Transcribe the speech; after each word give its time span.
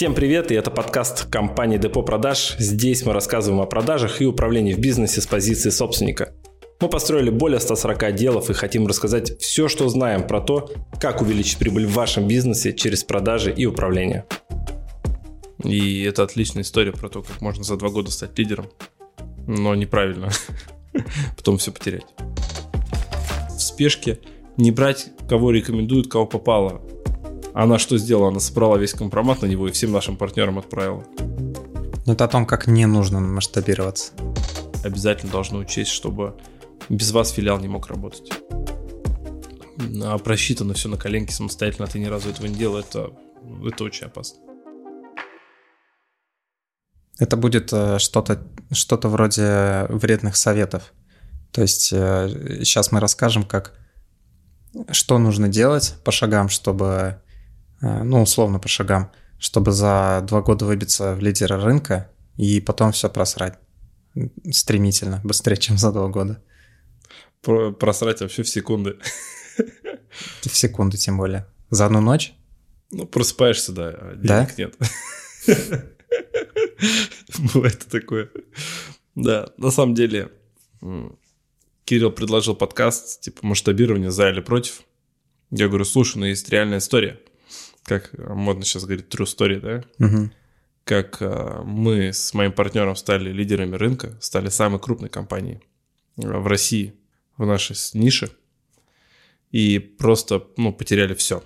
Всем 0.00 0.14
привет, 0.14 0.50
и 0.50 0.54
это 0.54 0.70
подкаст 0.70 1.26
компании 1.28 1.76
Депо 1.76 2.02
Продаж. 2.02 2.56
Здесь 2.58 3.04
мы 3.04 3.12
рассказываем 3.12 3.60
о 3.60 3.66
продажах 3.66 4.22
и 4.22 4.24
управлении 4.24 4.72
в 4.72 4.78
бизнесе 4.78 5.20
с 5.20 5.26
позиции 5.26 5.68
собственника. 5.68 6.32
Мы 6.80 6.88
построили 6.88 7.28
более 7.28 7.60
140 7.60 8.04
отделов 8.04 8.48
и 8.48 8.54
хотим 8.54 8.86
рассказать 8.86 9.38
все, 9.42 9.68
что 9.68 9.86
знаем 9.90 10.26
про 10.26 10.40
то, 10.40 10.72
как 10.98 11.20
увеличить 11.20 11.58
прибыль 11.58 11.84
в 11.84 11.92
вашем 11.92 12.26
бизнесе 12.26 12.72
через 12.72 13.04
продажи 13.04 13.52
и 13.52 13.66
управление. 13.66 14.24
И 15.64 16.02
это 16.04 16.22
отличная 16.22 16.62
история 16.62 16.92
про 16.92 17.10
то, 17.10 17.20
как 17.20 17.42
можно 17.42 17.62
за 17.62 17.76
два 17.76 17.90
года 17.90 18.10
стать 18.10 18.38
лидером, 18.38 18.70
но 19.46 19.74
неправильно, 19.74 20.30
потом 21.36 21.58
все 21.58 21.72
потерять. 21.72 22.06
В 23.50 23.60
спешке 23.60 24.18
не 24.56 24.70
брать, 24.70 25.08
кого 25.28 25.50
рекомендуют, 25.50 26.10
кого 26.10 26.24
попало, 26.24 26.80
она 27.54 27.78
что 27.78 27.98
сделала? 27.98 28.28
Она 28.28 28.40
собрала 28.40 28.78
весь 28.78 28.92
компромат 28.92 29.42
на 29.42 29.46
него 29.46 29.68
и 29.68 29.72
всем 29.72 29.92
нашим 29.92 30.16
партнерам 30.16 30.58
отправила. 30.58 31.04
Но 32.06 32.12
это 32.12 32.24
о 32.24 32.28
том, 32.28 32.46
как 32.46 32.66
не 32.66 32.86
нужно 32.86 33.20
масштабироваться. 33.20 34.12
Обязательно 34.84 35.32
должны 35.32 35.58
учесть, 35.58 35.90
чтобы 35.90 36.36
без 36.88 37.10
вас 37.12 37.30
филиал 37.30 37.58
не 37.58 37.68
мог 37.68 37.88
работать. 37.88 38.32
А 40.02 40.18
просчитано 40.18 40.74
все 40.74 40.88
на 40.88 40.96
коленке 40.96 41.32
самостоятельно, 41.32 41.86
ты 41.86 41.98
ни 41.98 42.06
разу 42.06 42.30
этого 42.30 42.46
не 42.46 42.54
делал, 42.54 42.78
это, 42.78 43.10
это 43.66 43.84
очень 43.84 44.06
опасно. 44.06 44.38
Это 47.18 47.36
будет 47.36 47.72
э, 47.72 47.98
что-то 47.98 48.46
что 48.72 48.96
вроде 49.08 49.86
вредных 49.88 50.36
советов. 50.36 50.92
То 51.52 51.62
есть 51.62 51.88
сейчас 51.88 52.88
э, 52.88 52.90
мы 52.92 53.00
расскажем, 53.00 53.42
как 53.42 53.74
что 54.90 55.18
нужно 55.18 55.48
делать 55.48 55.96
по 56.04 56.12
шагам, 56.12 56.48
чтобы 56.48 57.20
ну, 57.80 58.22
условно 58.22 58.58
по 58.58 58.68
шагам, 58.68 59.10
чтобы 59.38 59.72
за 59.72 60.22
два 60.26 60.42
года 60.42 60.66
выбиться 60.66 61.14
в 61.14 61.20
лидера 61.20 61.58
рынка 61.60 62.10
и 62.36 62.60
потом 62.60 62.92
все 62.92 63.08
просрать 63.08 63.58
стремительно, 64.50 65.20
быстрее, 65.24 65.56
чем 65.56 65.78
за 65.78 65.92
два 65.92 66.08
года. 66.08 66.42
Про 67.42 67.72
просрать 67.72 68.20
вообще 68.20 68.42
в 68.42 68.48
секунды. 68.48 68.98
В 70.42 70.56
секунду 70.56 70.96
тем 70.96 71.18
более. 71.18 71.46
За 71.70 71.86
одну 71.86 72.00
ночь? 72.00 72.34
Ну, 72.90 73.06
просыпаешься, 73.06 73.70
да, 73.72 73.90
а 73.90 74.16
денег 74.16 74.26
да? 74.26 74.48
нет. 74.56 74.76
Бывает 77.54 77.86
такое. 77.88 78.28
Да, 79.14 79.52
на 79.56 79.70
самом 79.70 79.94
деле, 79.94 80.32
Кирилл 81.84 82.10
предложил 82.10 82.56
подкаст, 82.56 83.20
типа, 83.20 83.46
масштабирование 83.46 84.10
за 84.10 84.30
или 84.30 84.40
против. 84.40 84.82
Я 85.52 85.68
говорю, 85.68 85.84
слушай, 85.84 86.18
ну 86.18 86.26
есть 86.26 86.48
реальная 86.48 86.78
история 86.78 87.20
как 87.84 88.12
модно 88.18 88.64
сейчас 88.64 88.84
говорить, 88.84 89.06
true 89.06 89.26
story, 89.26 89.60
да? 89.60 90.06
Угу. 90.06 90.30
Как 90.84 91.18
а, 91.20 91.62
мы 91.62 92.12
с 92.12 92.34
моим 92.34 92.52
партнером 92.52 92.96
стали 92.96 93.30
лидерами 93.30 93.76
рынка, 93.76 94.16
стали 94.20 94.48
самой 94.48 94.80
крупной 94.80 95.08
компанией 95.08 95.62
в 96.16 96.46
России 96.46 96.94
в 97.36 97.46
нашей 97.46 97.76
нише 97.94 98.30
и 99.50 99.78
просто, 99.78 100.46
ну, 100.56 100.72
потеряли 100.72 101.14
все. 101.14 101.42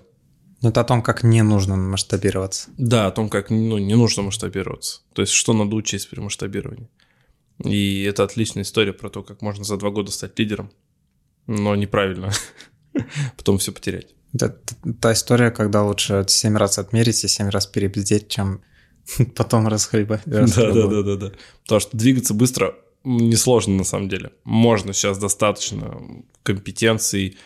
Ну, 0.60 0.70
это 0.70 0.80
о 0.80 0.84
том, 0.84 1.02
как 1.02 1.22
не 1.22 1.42
нужно 1.42 1.76
масштабироваться. 1.76 2.70
Да, 2.78 3.06
о 3.06 3.10
том, 3.10 3.28
как 3.28 3.50
ну, 3.50 3.78
не 3.78 3.94
нужно 3.94 4.22
масштабироваться. 4.22 5.02
То 5.12 5.22
есть, 5.22 5.32
что 5.32 5.52
надо 5.52 5.76
учесть 5.76 6.08
при 6.08 6.20
масштабировании. 6.20 6.88
И 7.62 8.02
это 8.02 8.24
отличная 8.24 8.62
история 8.62 8.92
про 8.92 9.10
то, 9.10 9.22
как 9.22 9.42
можно 9.42 9.64
за 9.64 9.76
два 9.76 9.90
года 9.90 10.10
стать 10.10 10.38
лидером, 10.38 10.72
но 11.46 11.76
неправильно. 11.76 12.32
Потом 13.36 13.58
все 13.58 13.72
потерять. 13.72 14.14
Это 14.34 14.58
та 15.00 15.12
история, 15.12 15.50
когда 15.50 15.82
лучше 15.84 16.24
7 16.26 16.56
раз 16.56 16.78
отмерить 16.78 17.24
и 17.24 17.28
7 17.28 17.48
раз 17.48 17.66
перебздеть, 17.66 18.28
чем 18.28 18.62
потом 19.36 19.68
расхлебать. 19.68 20.22
Да, 20.26 20.46
да, 20.46 20.72
да, 20.72 21.02
да, 21.02 21.16
да. 21.16 21.32
Потому 21.62 21.80
что 21.80 21.96
двигаться 21.96 22.34
быстро 22.34 22.74
несложно 23.04 23.74
на 23.74 23.84
самом 23.84 24.08
деле. 24.08 24.32
Можно 24.44 24.92
сейчас 24.92 25.18
достаточно 25.18 26.00
компетенций 26.42 27.36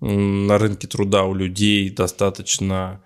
на 0.00 0.58
рынке 0.58 0.86
труда 0.86 1.24
у 1.24 1.34
людей, 1.34 1.90
достаточно 1.90 3.02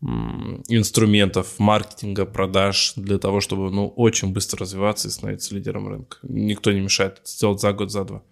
инструментов 0.00 1.58
маркетинга, 1.58 2.24
продаж 2.24 2.92
для 2.96 3.18
того, 3.18 3.40
чтобы 3.40 3.70
ну, 3.70 3.88
очень 3.88 4.32
быстро 4.32 4.60
развиваться 4.60 5.08
и 5.08 5.10
становиться 5.10 5.54
лидером 5.54 5.88
рынка. 5.88 6.18
Никто 6.22 6.70
не 6.70 6.80
мешает 6.80 7.14
это 7.14 7.28
сделать 7.28 7.60
за 7.60 7.72
год, 7.72 7.90
за 7.90 8.04
два. 8.04 8.22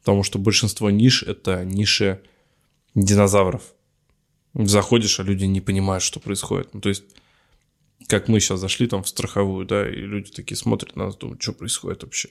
Потому 0.00 0.22
что 0.22 0.38
большинство 0.38 0.90
ниш– 0.90 1.22
это 1.26 1.64
ниши 1.64 2.20
динозавров 2.94 3.73
заходишь, 4.54 5.20
а 5.20 5.22
люди 5.22 5.44
не 5.44 5.60
понимают, 5.60 6.02
что 6.02 6.20
происходит. 6.20 6.72
Ну, 6.74 6.80
то 6.80 6.88
есть, 6.88 7.04
как 8.06 8.28
мы 8.28 8.40
сейчас 8.40 8.60
зашли 8.60 8.86
там 8.86 9.02
в 9.02 9.08
страховую, 9.08 9.66
да, 9.66 9.88
и 9.88 9.96
люди 9.96 10.30
такие 10.30 10.56
смотрят 10.56 10.96
на 10.96 11.06
нас, 11.06 11.16
думают, 11.16 11.42
что 11.42 11.52
происходит 11.52 12.02
вообще. 12.02 12.30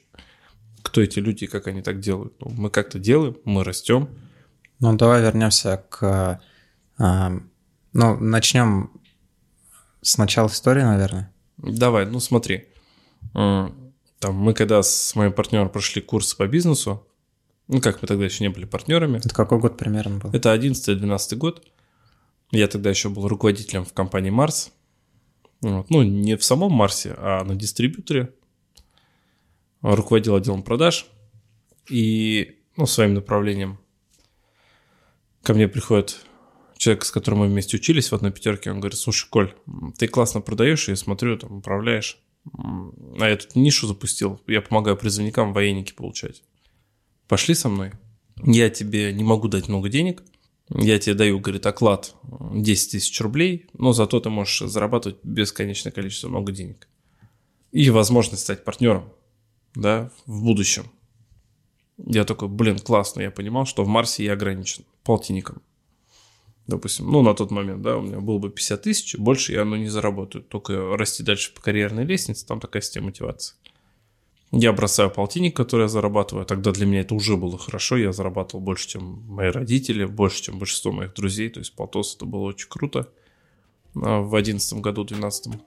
Кто 0.81 1.01
эти 1.01 1.19
люди 1.19 1.45
и 1.45 1.47
как 1.47 1.67
они 1.67 1.81
так 1.81 1.99
делают? 1.99 2.33
Ну, 2.39 2.49
мы 2.49 2.69
как-то 2.69 2.99
делаем, 2.99 3.37
мы 3.45 3.63
растем. 3.63 4.09
Ну, 4.79 4.95
давай 4.95 5.21
вернемся 5.21 5.83
к... 5.89 6.41
Э, 6.99 7.29
ну, 7.93 8.19
начнем 8.19 8.91
с 10.01 10.17
начала 10.17 10.47
истории, 10.47 10.81
наверное. 10.81 11.31
Давай, 11.57 12.05
ну 12.05 12.19
смотри. 12.19 12.67
Там 13.33 14.35
мы 14.35 14.53
когда 14.53 14.81
с 14.83 15.15
моим 15.15 15.33
партнером 15.33 15.69
прошли 15.69 16.01
курсы 16.01 16.35
по 16.35 16.47
бизнесу, 16.47 17.05
ну 17.67 17.81
как 17.81 18.01
мы 18.01 18.07
тогда 18.07 18.25
еще 18.25 18.43
не 18.43 18.49
были 18.49 18.65
партнерами. 18.65 19.17
Это 19.17 19.29
какой 19.29 19.59
год 19.59 19.77
примерно 19.77 20.19
был? 20.19 20.29
Это 20.31 20.53
11-12 20.53 21.35
год. 21.35 21.65
Я 22.53 22.67
тогда 22.67 22.91
еще 22.91 23.09
был 23.09 23.27
руководителем 23.27 23.83
в 23.83 23.93
компании 23.93 24.29
Марс. 24.29 24.71
Вот. 25.61 25.89
Ну, 25.89 26.03
не 26.03 26.37
в 26.37 26.43
самом 26.43 26.71
Марсе, 26.71 27.15
а 27.17 27.43
на 27.43 27.55
дистрибьюторе. 27.55 28.31
Руководил 29.81 30.35
отделом 30.35 30.61
продаж. 30.61 31.07
И 31.89 32.59
ну, 32.77 32.85
своим 32.85 33.15
направлением 33.15 33.79
ко 35.41 35.55
мне 35.55 35.67
приходит 35.67 36.23
человек, 36.77 37.05
с 37.05 37.11
которым 37.11 37.39
мы 37.39 37.47
вместе 37.47 37.77
учились 37.77 38.11
в 38.11 38.15
одной 38.15 38.31
пятерке. 38.31 38.69
Он 38.69 38.79
говорит, 38.79 38.99
слушай, 38.99 39.27
Коль, 39.31 39.55
ты 39.97 40.07
классно 40.07 40.39
продаешь, 40.39 40.87
я 40.87 40.95
смотрю, 40.95 41.39
там, 41.39 41.57
управляешь. 41.57 42.19
А 43.19 43.29
я 43.29 43.35
тут 43.35 43.55
нишу 43.55 43.87
запустил. 43.87 44.39
Я 44.45 44.61
помогаю 44.61 44.95
призывникам 44.95 45.53
военники 45.53 45.91
получать. 45.91 46.43
Пошли 47.27 47.55
со 47.55 47.67
мной. 47.67 47.93
Я 48.43 48.69
тебе 48.69 49.11
не 49.11 49.23
могу 49.23 49.47
дать 49.47 49.69
много 49.69 49.89
денег– 49.89 50.21
я 50.69 50.97
тебе 50.99 51.15
даю, 51.15 51.39
говорит, 51.39 51.65
оклад 51.65 52.15
10 52.23 52.91
тысяч 52.91 53.19
рублей, 53.21 53.67
но 53.73 53.93
зато 53.93 54.19
ты 54.19 54.29
можешь 54.29 54.69
зарабатывать 54.69 55.17
бесконечное 55.23 55.91
количество 55.91 56.29
много 56.29 56.51
денег. 56.51 56.87
И 57.71 57.89
возможность 57.89 58.43
стать 58.43 58.63
партнером, 58.63 59.11
да, 59.75 60.11
в 60.25 60.43
будущем. 60.43 60.85
Я 61.97 62.23
такой, 62.23 62.47
блин, 62.47 62.79
классно, 62.79 63.21
я 63.21 63.31
понимал, 63.31 63.65
что 63.65 63.83
в 63.83 63.87
Марсе 63.87 64.23
я 64.23 64.33
ограничен 64.33 64.85
полтинником. 65.03 65.61
Допустим, 66.65 67.11
ну, 67.11 67.21
на 67.21 67.33
тот 67.33 67.51
момент, 67.51 67.81
да, 67.81 67.97
у 67.97 68.01
меня 68.01 68.21
было 68.21 68.37
бы 68.37 68.49
50 68.49 68.81
тысяч, 68.81 69.17
больше 69.17 69.51
я, 69.51 69.65
ну, 69.65 69.75
не 69.75 69.89
заработаю. 69.89 70.43
Только 70.43 70.95
расти 70.95 71.21
дальше 71.21 71.53
по 71.53 71.61
карьерной 71.61 72.05
лестнице, 72.05 72.45
там 72.47 72.61
такая 72.61 72.81
система 72.81 73.07
мотивации. 73.07 73.55
Я 74.55 74.71
бросаю 74.71 75.09
полтинник, 75.09 75.55
который 75.55 75.83
я 75.83 75.87
зарабатываю. 75.87 76.45
Тогда 76.45 76.71
для 76.71 76.85
меня 76.85 77.01
это 77.01 77.15
уже 77.15 77.37
было 77.37 77.57
хорошо. 77.57 77.97
Я 77.97 78.13
зарабатывал 78.13 78.63
больше, 78.63 78.87
чем 78.87 79.23
мои 79.27 79.49
родители, 79.49 80.05
больше, 80.05 80.43
чем 80.43 80.59
большинство 80.59 80.91
моих 80.91 81.15
друзей. 81.15 81.49
То 81.49 81.59
есть 81.59 81.75
полтос 81.75 82.15
это 82.15 82.25
было 82.25 82.43
очень 82.43 82.69
круто. 82.69 83.09
А 83.95 84.19
в 84.21 84.35
одиннадцатом 84.35 84.83
году, 84.83 85.05
двенадцатом. 85.05 85.59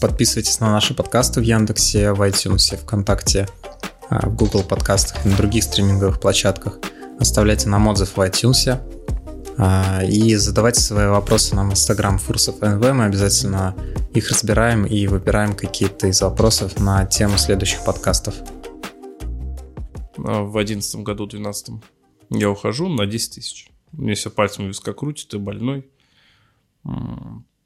Подписывайтесь 0.00 0.58
на 0.58 0.72
наши 0.72 0.94
подкасты 0.94 1.40
в 1.40 1.44
Яндексе, 1.44 2.12
в 2.12 2.20
iTunes, 2.22 2.76
ВКонтакте, 2.76 3.46
а, 4.10 4.28
в 4.28 4.34
Google 4.34 4.64
подкастах 4.64 5.24
и 5.24 5.28
на 5.28 5.36
других 5.36 5.62
стриминговых 5.62 6.20
площадках. 6.20 6.80
Оставляйте 7.20 7.68
нам 7.68 7.86
отзыв 7.86 8.16
в 8.16 8.20
iTunes. 8.20 8.80
А, 9.58 10.02
и 10.04 10.34
задавайте 10.36 10.80
свои 10.80 11.06
вопросы 11.08 11.54
нам 11.54 11.70
в 11.70 11.72
Instagram 11.72 12.18
Фурсов 12.18 12.60
НВ. 12.60 12.80
Мы 12.80 13.04
обязательно 13.04 13.76
их 14.14 14.30
разбираем 14.30 14.86
и 14.86 15.06
выбираем 15.06 15.54
какие-то 15.54 16.06
из 16.06 16.22
вопросов 16.22 16.78
на 16.78 17.06
тему 17.06 17.38
следующих 17.38 17.84
подкастов. 17.84 18.34
А 20.18 20.42
в 20.42 20.56
одиннадцатом 20.56 21.04
году, 21.04 21.26
двенадцатом 21.26 21.82
я 22.30 22.50
ухожу 22.50 22.88
на 22.88 23.06
10 23.06 23.34
тысяч. 23.34 23.68
Мне 23.92 24.14
все 24.14 24.30
пальцем 24.30 24.68
виска 24.68 24.92
крутит, 24.92 25.28
ты 25.28 25.38
больной. 25.38 25.86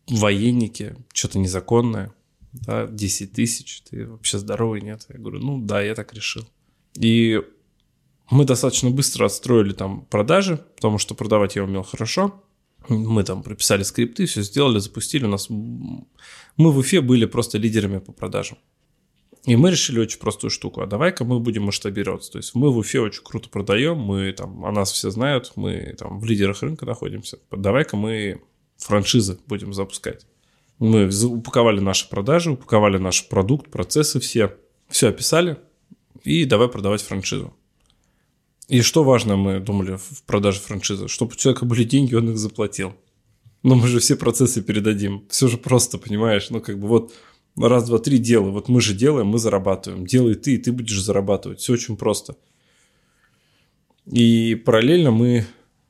Военники, 0.08 0.96
что-то 1.12 1.38
незаконное. 1.38 2.12
Да, 2.52 2.86
10 2.86 3.32
тысяч, 3.32 3.82
ты 3.82 4.08
вообще 4.08 4.38
здоровый, 4.38 4.80
нет? 4.80 5.06
Я 5.08 5.18
говорю, 5.18 5.40
ну 5.40 5.60
да, 5.60 5.82
я 5.82 5.94
так 5.94 6.14
решил. 6.14 6.48
И 6.94 7.42
мы 8.30 8.44
достаточно 8.44 8.90
быстро 8.90 9.26
отстроили 9.26 9.72
там 9.72 10.04
продажи, 10.06 10.56
потому 10.74 10.98
что 10.98 11.14
продавать 11.14 11.56
я 11.56 11.64
умел 11.64 11.82
хорошо. 11.82 12.42
Мы 12.88 13.24
там 13.24 13.42
прописали 13.42 13.82
скрипты, 13.82 14.26
все 14.26 14.42
сделали, 14.42 14.78
запустили. 14.78 15.24
У 15.24 15.28
нас... 15.28 15.48
Мы 15.48 16.72
в 16.72 16.78
Уфе 16.78 17.00
были 17.00 17.24
просто 17.26 17.58
лидерами 17.58 17.98
по 17.98 18.12
продажам. 18.12 18.58
И 19.44 19.54
мы 19.54 19.70
решили 19.70 20.00
очень 20.00 20.18
простую 20.18 20.50
штуку. 20.50 20.80
А 20.80 20.86
давай-ка 20.86 21.24
мы 21.24 21.38
будем 21.38 21.64
масштабироваться. 21.64 22.32
То 22.32 22.38
есть 22.38 22.54
мы 22.54 22.72
в 22.72 22.78
Уфе 22.78 23.00
очень 23.00 23.22
круто 23.22 23.48
продаем, 23.48 23.98
мы 23.98 24.32
там, 24.32 24.64
о 24.64 24.72
нас 24.72 24.90
все 24.90 25.10
знают, 25.10 25.52
мы 25.56 25.94
там 25.98 26.18
в 26.18 26.24
лидерах 26.24 26.62
рынка 26.62 26.84
находимся. 26.84 27.38
Давай-ка 27.50 27.96
мы 27.96 28.42
франшизы 28.76 29.38
будем 29.46 29.72
запускать. 29.72 30.26
Мы 30.78 31.08
упаковали 31.26 31.80
наши 31.80 32.08
продажи, 32.08 32.50
упаковали 32.50 32.98
наш 32.98 33.28
продукт, 33.28 33.70
процессы 33.70 34.20
все, 34.20 34.56
все 34.88 35.08
описали 35.08 35.58
и 36.22 36.44
давай 36.44 36.68
продавать 36.68 37.02
франшизу. 37.02 37.54
И 38.68 38.82
что 38.82 39.04
важно, 39.04 39.36
мы 39.36 39.60
думали 39.60 39.96
в 39.96 40.22
продаже 40.24 40.60
франшизы, 40.60 41.08
чтобы 41.08 41.32
у 41.32 41.36
человека 41.36 41.64
были 41.64 41.84
деньги, 41.84 42.14
он 42.14 42.30
их 42.30 42.38
заплатил. 42.38 42.94
Но 43.62 43.74
мы 43.74 43.86
же 43.86 44.00
все 44.00 44.16
процессы 44.16 44.62
передадим. 44.62 45.26
Все 45.28 45.48
же 45.48 45.56
просто, 45.56 45.98
понимаешь? 45.98 46.50
Ну, 46.50 46.60
как 46.60 46.78
бы 46.78 46.88
вот 46.88 47.12
раз, 47.56 47.86
два, 47.86 47.98
три 47.98 48.18
делай. 48.18 48.50
Вот 48.50 48.68
мы 48.68 48.80
же 48.80 48.94
делаем, 48.94 49.28
мы 49.28 49.38
зарабатываем. 49.38 50.06
Делай 50.06 50.34
ты, 50.34 50.54
и 50.54 50.58
ты 50.58 50.72
будешь 50.72 51.00
зарабатывать. 51.00 51.60
Все 51.60 51.72
очень 51.72 51.96
просто. 51.96 52.36
И 54.06 54.54
параллельно 54.54 55.10
мы, 55.10 55.46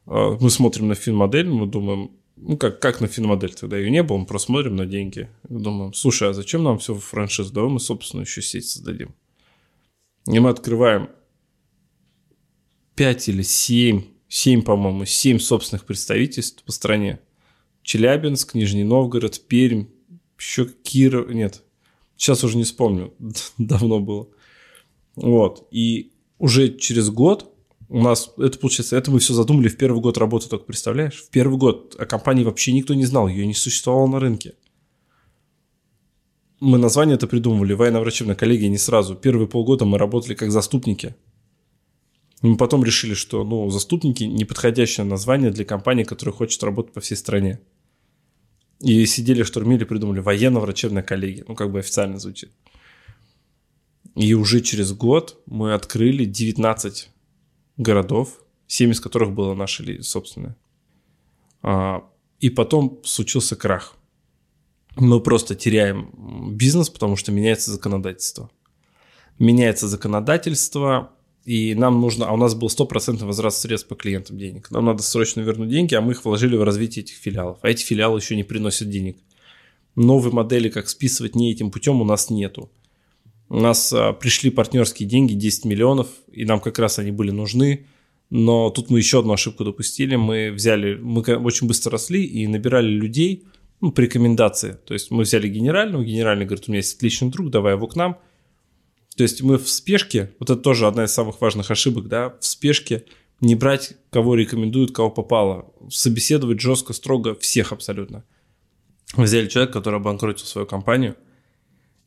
а, 0.07 0.37
мы 0.41 0.51
смотрим 0.51 0.89
на 0.89 0.95
финмодель, 0.95 1.49
мы 1.49 1.67
думаем, 1.67 2.13
ну, 2.37 2.57
как, 2.57 2.81
как 2.81 3.01
на 3.01 3.09
финмодель, 3.09 3.55
тогда 3.55 3.79
ее 3.79 3.91
не 3.91 4.03
было, 4.03 4.19
мы 4.19 4.27
просто 4.27 4.47
смотрим 4.47 4.77
на 4.77 4.87
деньги. 4.87 5.29
Думаем, 5.49 5.93
слушай, 5.95 6.29
а 6.29 6.33
зачем 6.33 6.63
нам 6.63 6.79
все 6.79 6.95
в 6.95 7.01
франшизу? 7.01 7.53
Давай 7.53 7.71
мы 7.71 7.81
собственную 7.81 8.27
еще 8.27 8.43
сеть 8.43 8.69
создадим. 8.69 9.15
И 10.27 10.39
мы 10.39 10.51
открываем 10.51 11.09
5 12.97 13.29
или 13.29 13.43
7, 13.43 14.03
7, 14.29 14.63
по-моему, 14.63 15.05
7 15.05 15.39
собственных 15.39 15.85
представительств 15.85 16.65
по 16.65 16.73
стране. 16.73 17.21
Челябинск, 17.83 18.55
Нижний 18.55 18.85
Новгород, 18.85 19.41
Пермь, 19.47 19.85
еще 20.39 20.67
Киров, 20.67 21.29
нет, 21.31 21.63
сейчас 22.17 22.43
уже 22.43 22.57
не 22.57 22.65
вспомню, 22.65 23.15
давно 23.59 24.01
было. 24.01 24.29
Вот, 25.15 25.69
и 25.71 26.13
уже 26.39 26.77
через 26.77 27.11
год 27.11 27.53
у 27.89 28.03
нас, 28.03 28.33
это 28.39 28.59
получается, 28.59 28.97
это 28.97 29.11
мы 29.11 29.21
все 29.21 29.33
задумали 29.33 29.69
в 29.69 29.77
первый 29.77 30.01
год 30.01 30.19
работы, 30.19 30.49
только 30.49 30.65
представляешь? 30.65 31.23
В 31.23 31.31
первый 31.31 31.57
год 31.57 31.95
о 31.99 32.07
компании 32.07 32.45
вообще 32.45 32.73
никто 32.73 32.95
не 32.95 33.05
знал, 33.07 33.29
ее 33.29 33.47
не 33.47 33.55
существовало 33.55 34.09
на 34.09 34.19
рынке. 34.19 34.55
Мы 36.59 36.79
название 36.79 37.17
это 37.17 37.27
придумывали, 37.27 37.75
военно-врачебная 37.75 38.35
коллегия 38.35 38.69
не 38.69 38.79
сразу. 38.79 39.15
Первые 39.15 39.47
полгода 39.47 39.85
мы 39.85 39.99
работали 39.99 40.35
как 40.35 40.51
заступники. 40.51 41.15
И 42.43 42.47
мы 42.47 42.57
потом 42.57 42.85
решили, 42.85 43.15
что 43.15 43.45
ну, 43.45 43.69
заступники– 43.71 44.25
неподходящее 44.25 45.05
название 45.05 45.51
для 45.51 45.65
компании, 45.65 46.05
которая 46.05 46.35
хочет 46.35 46.63
работать 46.63 46.93
по 46.93 47.01
всей 47.01 47.17
стране. 47.17 47.61
И 48.81 49.07
сидели, 49.07 49.43
штурмили, 49.43 49.85
придумали 49.85 50.21
военно-врачебная 50.21 51.03
коллегия. 51.03 51.45
Ну, 51.49 51.55
как 51.55 51.73
бы 51.73 51.79
официально 51.79 52.19
звучит. 52.19 52.51
И 54.15 54.35
уже 54.35 54.61
через 54.61 54.93
год 54.93 55.43
мы 55.47 55.75
открыли 55.75 56.25
19 56.25 57.11
городов, 57.79 58.41
7 58.67 58.93
из 58.93 59.01
которых 59.01 59.33
было 59.33 59.55
наше 59.55 60.03
собственное. 60.03 60.57
А, 61.63 62.05
и 62.41 62.51
потом 62.51 63.01
случился 63.05 63.57
крах. 63.57 63.95
Мы 64.97 65.21
просто 65.21 65.55
теряем 65.55 66.55
бизнес, 66.55 66.89
потому 66.89 67.17
что 67.17 67.33
меняется 67.33 67.71
законодательство. 67.71 68.51
Меняется 69.39 69.89
законодательство, 69.89 71.13
и 71.47 71.77
нам 71.77 72.01
нужно, 72.01 72.27
а 72.27 72.33
у 72.33 72.37
нас 72.37 72.57
был 72.57 72.69
стопроцентный 72.69 73.25
возврат 73.25 73.55
средств 73.55 73.87
по 73.87 73.95
клиентам 73.95 74.37
денег. 74.37 74.69
Нам 74.73 74.85
надо 74.85 75.05
срочно 75.05 75.41
вернуть 75.43 75.71
деньги, 75.71 75.95
а 75.95 76.01
мы 76.01 76.11
их 76.13 76.25
вложили 76.25 76.57
в 76.57 76.65
развитие 76.65 77.05
этих 77.05 77.15
филиалов. 77.15 77.59
А 77.63 77.69
эти 77.69 77.85
филиалы 77.85 78.19
еще 78.19 78.35
не 78.35 78.43
приносят 78.43 78.91
денег. 78.91 79.17
Новой 79.95 80.33
модели, 80.33 80.69
как 80.69 80.89
списывать 80.89 81.37
не 81.37 81.53
этим 81.53 81.71
путем, 81.71 82.01
у 82.01 82.05
нас 82.05 82.31
нету. 82.31 82.69
У 83.49 83.61
нас 83.61 83.93
а, 83.93 84.13
пришли 84.13 84.51
партнерские 84.51 85.09
деньги, 85.09 85.35
10 85.35 85.67
миллионов, 85.67 86.09
и 86.33 86.45
нам 86.45 86.59
как 86.59 86.81
раз 86.81 86.99
они 86.99 87.13
были 87.13 87.31
нужны. 87.31 87.87
Но 88.29 88.71
тут 88.71 88.91
мы 88.91 88.99
еще 88.99 89.21
одну 89.21 89.33
ошибку 89.33 89.65
допустили. 89.65 90.17
Мы 90.17 90.51
взяли, 90.51 90.97
мы 90.97 91.21
очень 91.21 91.69
быстро 91.69 91.93
росли 91.93 92.25
и 92.25 92.49
набирали 92.49 92.89
людей 92.89 93.45
ну, 93.81 93.93
по 93.93 94.01
рекомендации. 94.01 94.79
То 94.85 94.95
есть 94.95 95.13
мы 95.13 95.23
взяли 95.23 95.47
генерального, 95.47 96.03
генеральный 96.03 96.45
говорит, 96.45 96.65
у 96.67 96.73
меня 96.73 96.81
есть 96.81 96.97
отличный 96.97 97.31
друг, 97.31 97.51
давай 97.51 97.75
его 97.75 97.87
к 97.87 97.95
нам– 97.95 98.19
то 99.17 99.23
есть 99.23 99.43
мы 99.43 99.57
в 99.59 99.69
спешке, 99.69 100.35
вот 100.39 100.51
это 100.51 100.61
тоже 100.61 100.87
одна 100.87 101.05
из 101.05 101.13
самых 101.13 101.41
важных 101.41 101.71
ошибок, 101.71 102.09
да, 102.09 102.37
в 102.39 102.45
спешке 102.45 103.05
не 103.41 103.55
брать, 103.55 103.97
кого 104.11 104.35
рекомендуют, 104.35 104.93
кого 104.93 105.11
попало. 105.11 105.73
Собеседовать 105.91 106.61
жестко, 106.61 106.93
строго 106.93 107.35
всех 107.35 107.73
абсолютно. 107.73 108.25
Взяли 109.17 109.49
человека, 109.49 109.75
который 109.75 110.01
обанкротил 110.01 110.47
свою 110.47 110.67
компанию, 110.67 111.17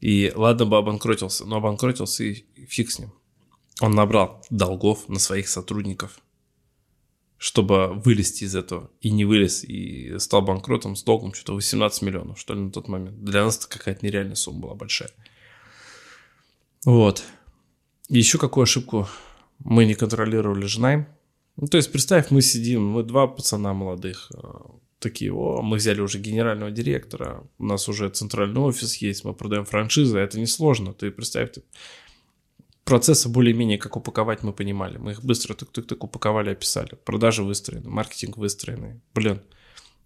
и 0.01 0.31
ладно 0.35 0.65
бы 0.65 0.77
обанкротился, 0.77 1.45
но 1.45 1.57
обанкротился 1.57 2.23
и 2.23 2.45
фиг 2.67 2.91
с 2.91 2.99
ним. 2.99 3.11
Он 3.81 3.93
набрал 3.93 4.43
долгов 4.49 5.07
на 5.09 5.19
своих 5.19 5.47
сотрудников, 5.49 6.19
чтобы 7.37 7.93
вылезти 7.93 8.43
из 8.43 8.55
этого. 8.55 8.91
И 9.01 9.09
не 9.09 9.25
вылез, 9.25 9.63
и 9.63 10.19
стал 10.19 10.41
банкротом 10.41 10.95
с 10.95 11.03
долгом 11.03 11.33
что-то 11.33 11.53
18 11.53 12.01
миллионов, 12.03 12.39
что 12.39 12.53
ли, 12.53 12.59
на 12.59 12.71
тот 12.71 12.87
момент. 12.87 13.23
Для 13.23 13.45
нас 13.45 13.57
это 13.57 13.67
какая-то 13.67 14.05
нереальная 14.05 14.35
сумма 14.35 14.59
была 14.59 14.75
большая. 14.75 15.11
Вот. 16.85 17.23
Еще 18.07 18.37
какую 18.37 18.63
ошибку 18.63 19.07
мы 19.63 19.85
не 19.85 19.93
контролировали 19.93 20.65
жена. 20.65 21.07
Ну, 21.57 21.67
то 21.67 21.77
есть, 21.77 21.91
представь, 21.91 22.31
мы 22.31 22.41
сидим, 22.41 22.85
мы 22.87 23.03
два 23.03 23.27
пацана 23.27 23.73
молодых, 23.73 24.31
э, 24.33 24.47
такие, 24.99 25.33
о, 25.33 25.61
мы 25.61 25.75
взяли 25.75 25.99
уже 25.99 26.17
генерального 26.17 26.71
директора, 26.71 27.43
у 27.57 27.65
нас 27.65 27.89
уже 27.89 28.09
центральный 28.09 28.61
офис 28.61 28.95
есть, 28.97 29.25
мы 29.25 29.33
продаем 29.33 29.65
франшизы, 29.65 30.17
это 30.17 30.39
несложно. 30.39 30.93
Ты 30.93 31.11
представь, 31.11 31.51
ты... 31.51 31.63
процессы 32.85 33.27
более-менее 33.27 33.77
как 33.77 33.97
упаковать 33.97 34.41
мы 34.43 34.53
понимали. 34.53 34.97
Мы 34.97 35.11
их 35.11 35.23
быстро 35.23 35.53
так-так-так 35.53 36.01
упаковали, 36.01 36.51
описали. 36.51 36.95
Продажи 37.03 37.43
выстроены, 37.43 37.89
маркетинг 37.89 38.37
выстроенный. 38.37 39.01
Блин, 39.13 39.41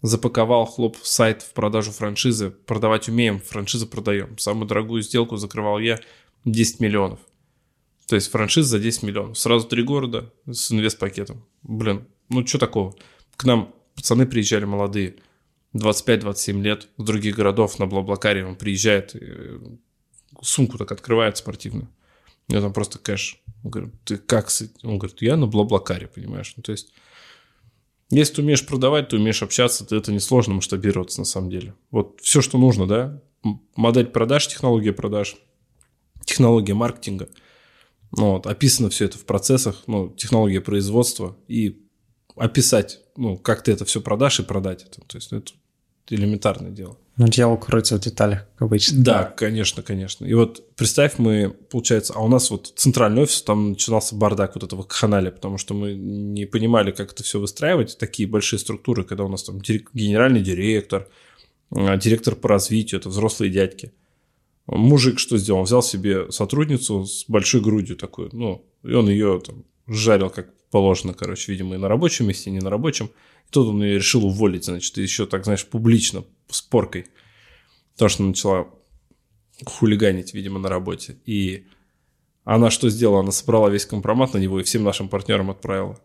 запаковал 0.02 0.66
хлоп 0.66 0.98
сайт 1.04 1.44
в 1.44 1.54
продажу 1.54 1.92
франшизы, 1.92 2.50
продавать 2.50 3.08
умеем, 3.10 3.40
франшизы 3.40 3.86
продаем. 3.86 4.40
Самую 4.40 4.68
дорогую 4.68 5.04
сделку 5.04 5.38
закрывал 5.38 5.78
я– 5.78 6.00
10 6.46 6.80
миллионов. 6.80 7.20
То 8.08 8.16
есть 8.16 8.30
франшиза 8.32 8.70
за 8.70 8.80
10 8.80 9.04
миллионов. 9.04 9.38
Сразу 9.38 9.68
три 9.68 9.84
города 9.84 10.34
с 10.50 10.72
инвест-пакетом. 10.72 11.46
Блин, 11.64 12.08
ну 12.30 12.46
что 12.46 12.58
такого? 12.58 12.96
К 13.36 13.46
нам 13.46 13.74
пацаны 13.96 14.26
приезжали 14.26 14.66
молодые, 14.66 15.16
25-27 15.76 16.62
лет, 16.62 16.88
с 16.98 17.04
других 17.04 17.36
городов 17.36 17.80
на 17.80 17.88
Блаблакаре 17.88 18.46
он 18.46 18.56
приезжает, 18.56 19.16
сумку 20.42 20.78
так 20.78 20.92
открывает 20.92 21.38
спортивную. 21.38 21.90
Него 22.48 22.62
там 22.62 22.74
просто 22.74 23.00
кэш. 23.00 23.42
Он 23.64 23.72
говорит, 23.72 23.94
ты 24.04 24.18
как? 24.18 24.50
Он 24.84 25.00
говорит, 25.00 25.22
я 25.22 25.38
на 25.38 25.48
Блаблакаре, 25.48 26.08
понимаешь? 26.08 26.54
Ну, 26.58 26.64
то 26.64 26.74
есть, 26.74 26.94
если 28.12 28.36
ты 28.36 28.42
умеешь 28.42 28.66
продавать, 28.66 29.10
ты 29.10 29.16
умеешь 29.16 29.42
общаться, 29.42 29.86
то 29.86 29.96
это 29.96 30.12
несложно 30.12 30.56
масштабироваться 30.56 31.22
на 31.22 31.26
самом 31.26 31.50
деле. 31.50 31.74
Вот 31.90 32.20
все, 32.22 32.42
что 32.42 32.58
нужно, 32.58 32.86
да? 32.86 33.22
Модель 33.76 34.08
продаж, 34.08 34.48
технология 34.48 34.94
продаж– 34.94 35.38
технология 36.34 36.74
маркетинга. 36.74 37.30
Ну, 38.16 38.34
вот, 38.34 38.48
описано 38.48 38.90
все 38.90 39.06
это 39.06 39.18
в 39.18 39.26
процессах, 39.26 39.84
ну, 39.88 40.10
технология 40.10 40.62
производства 40.62 41.36
и 41.48 41.80
описать, 42.36 43.00
ну, 43.16 43.38
как 43.38 43.64
ты 43.64 43.72
это 43.72 43.86
все 43.86 44.02
продашь 44.02 44.40
и 44.40 44.44
продать 44.44 44.84
это. 44.84 45.02
То 45.02 45.18
есть 45.18 45.32
ну, 45.32 45.40
это 45.40 45.52
элементарное 46.10 46.72
дело. 46.72 46.98
Но 47.18 47.28
дьявол 47.28 47.58
кроется 47.58 47.98
в 47.98 48.00
деталях, 48.00 48.48
как 48.54 48.64
обычно. 48.64 49.04
Да, 49.04 49.24
конечно, 49.24 49.84
конечно. 49.84 50.26
И 50.26 50.34
вот 50.34 50.76
представь, 50.76 51.20
мы, 51.20 51.50
получается, 51.70 52.14
а 52.16 52.20
у 52.24 52.28
нас 52.28 52.50
вот 52.50 52.74
центральный 52.76 53.22
офис, 53.22 53.44
там 53.44 53.72
начинался 53.72 54.16
бардак 54.16 54.56
вот 54.56 54.64
этого 54.64 54.84
канале, 54.84 55.32
потому 55.32 55.60
что 55.60 55.76
мы 55.76 55.94
не 55.94 56.46
понимали, 56.46 56.92
как 56.92 57.14
это 57.14 57.24
все 57.24 57.40
выстраивать, 57.40 57.98
такие 58.00 58.28
большие 58.28 58.60
структуры, 58.60 59.04
когда 59.04 59.24
у 59.24 59.30
нас 59.30 59.44
там 59.44 59.60
генеральный 59.60 60.42
директор, 60.42 61.08
а, 61.72 61.98
директор 61.98 62.36
по 62.36 62.50
развитию, 62.50 63.00
это 63.00 63.10
взрослые 63.10 63.52
дядьки– 63.52 63.94
Мужик 64.66 65.20
что 65.20 65.38
сделал? 65.38 65.60
Он 65.60 65.66
взял 65.66 65.84
себе 65.84 66.32
сотрудницу 66.32 67.06
с 67.06 67.26
большой 67.28 67.62
грудью 67.62 67.98
такой, 67.98 68.30
ну, 68.32 68.66
и 68.84 68.94
он 68.94 69.10
ее 69.10 69.42
там 69.46 69.66
жарил 69.88 70.30
как 70.30 70.54
положено, 70.70 71.14
короче, 71.14 71.52
видимо, 71.52 71.76
и 71.76 71.78
на 71.78 71.88
рабочем 71.88 72.28
месте, 72.28 72.50
и 72.50 72.54
не 72.54 72.60
на 72.60 72.70
рабочем. 72.70 73.08
И 73.48 73.52
тут 73.52 73.68
он 73.68 73.84
ее 73.84 73.96
решил 73.96 74.26
уволить, 74.26 74.66
значит, 74.66 74.98
еще 74.98 75.26
так, 75.26 75.44
знаешь, 75.44 75.66
публично, 75.66 76.24
с 76.50 76.62
поркой. 76.62 77.06
Потому 77.94 78.10
что 78.10 78.24
начала 78.24 78.68
хулиганить, 79.66 80.34
видимо, 80.34 80.60
на 80.60 80.70
работе. 80.70 81.18
И 81.26 81.68
она 82.44 82.72
что 82.72 82.90
сделала? 82.90 83.20
Она 83.20 83.32
собрала 83.32 83.70
весь 83.70 83.86
компромат 83.86 84.34
на 84.34 84.38
него 84.38 84.60
и 84.60 84.64
всем 84.64 84.84
нашим 84.84 85.10
партнерам 85.10 85.52
отправила. 85.52 86.00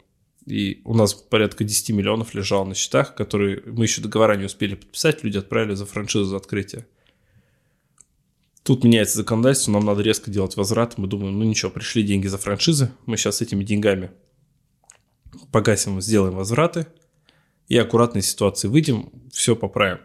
И 0.46 0.80
у 0.84 0.94
нас 0.94 1.14
порядка 1.14 1.64
10 1.64 1.90
миллионов 1.90 2.34
лежало 2.34 2.64
на 2.64 2.74
счетах, 2.74 3.14
которые 3.14 3.62
мы 3.66 3.84
еще 3.84 4.00
договора 4.00 4.36
не 4.36 4.44
успели 4.44 4.74
подписать, 4.74 5.22
люди 5.22 5.38
отправили 5.38 5.74
за 5.74 5.86
франшизу 5.86 6.24
за 6.24 6.36
открытие. 6.36 6.86
Тут 8.68 8.84
меняется 8.84 9.16
законодательство, 9.16 9.72
нам 9.72 9.86
надо 9.86 10.02
резко 10.02 10.30
делать 10.30 10.54
возврат. 10.58 10.98
Мы 10.98 11.06
думаем, 11.06 11.38
ну 11.38 11.44
ничего, 11.46 11.70
пришли 11.70 12.02
деньги 12.02 12.26
за 12.26 12.36
франшизы, 12.36 12.92
мы 13.06 13.16
сейчас 13.16 13.40
этими 13.40 13.64
деньгами 13.64 14.10
погасим, 15.50 16.02
сделаем 16.02 16.34
возвраты 16.34 16.86
и 17.68 17.78
аккуратной 17.78 18.20
ситуации 18.20 18.68
выйдем, 18.68 19.10
все 19.32 19.56
поправим. 19.56 20.00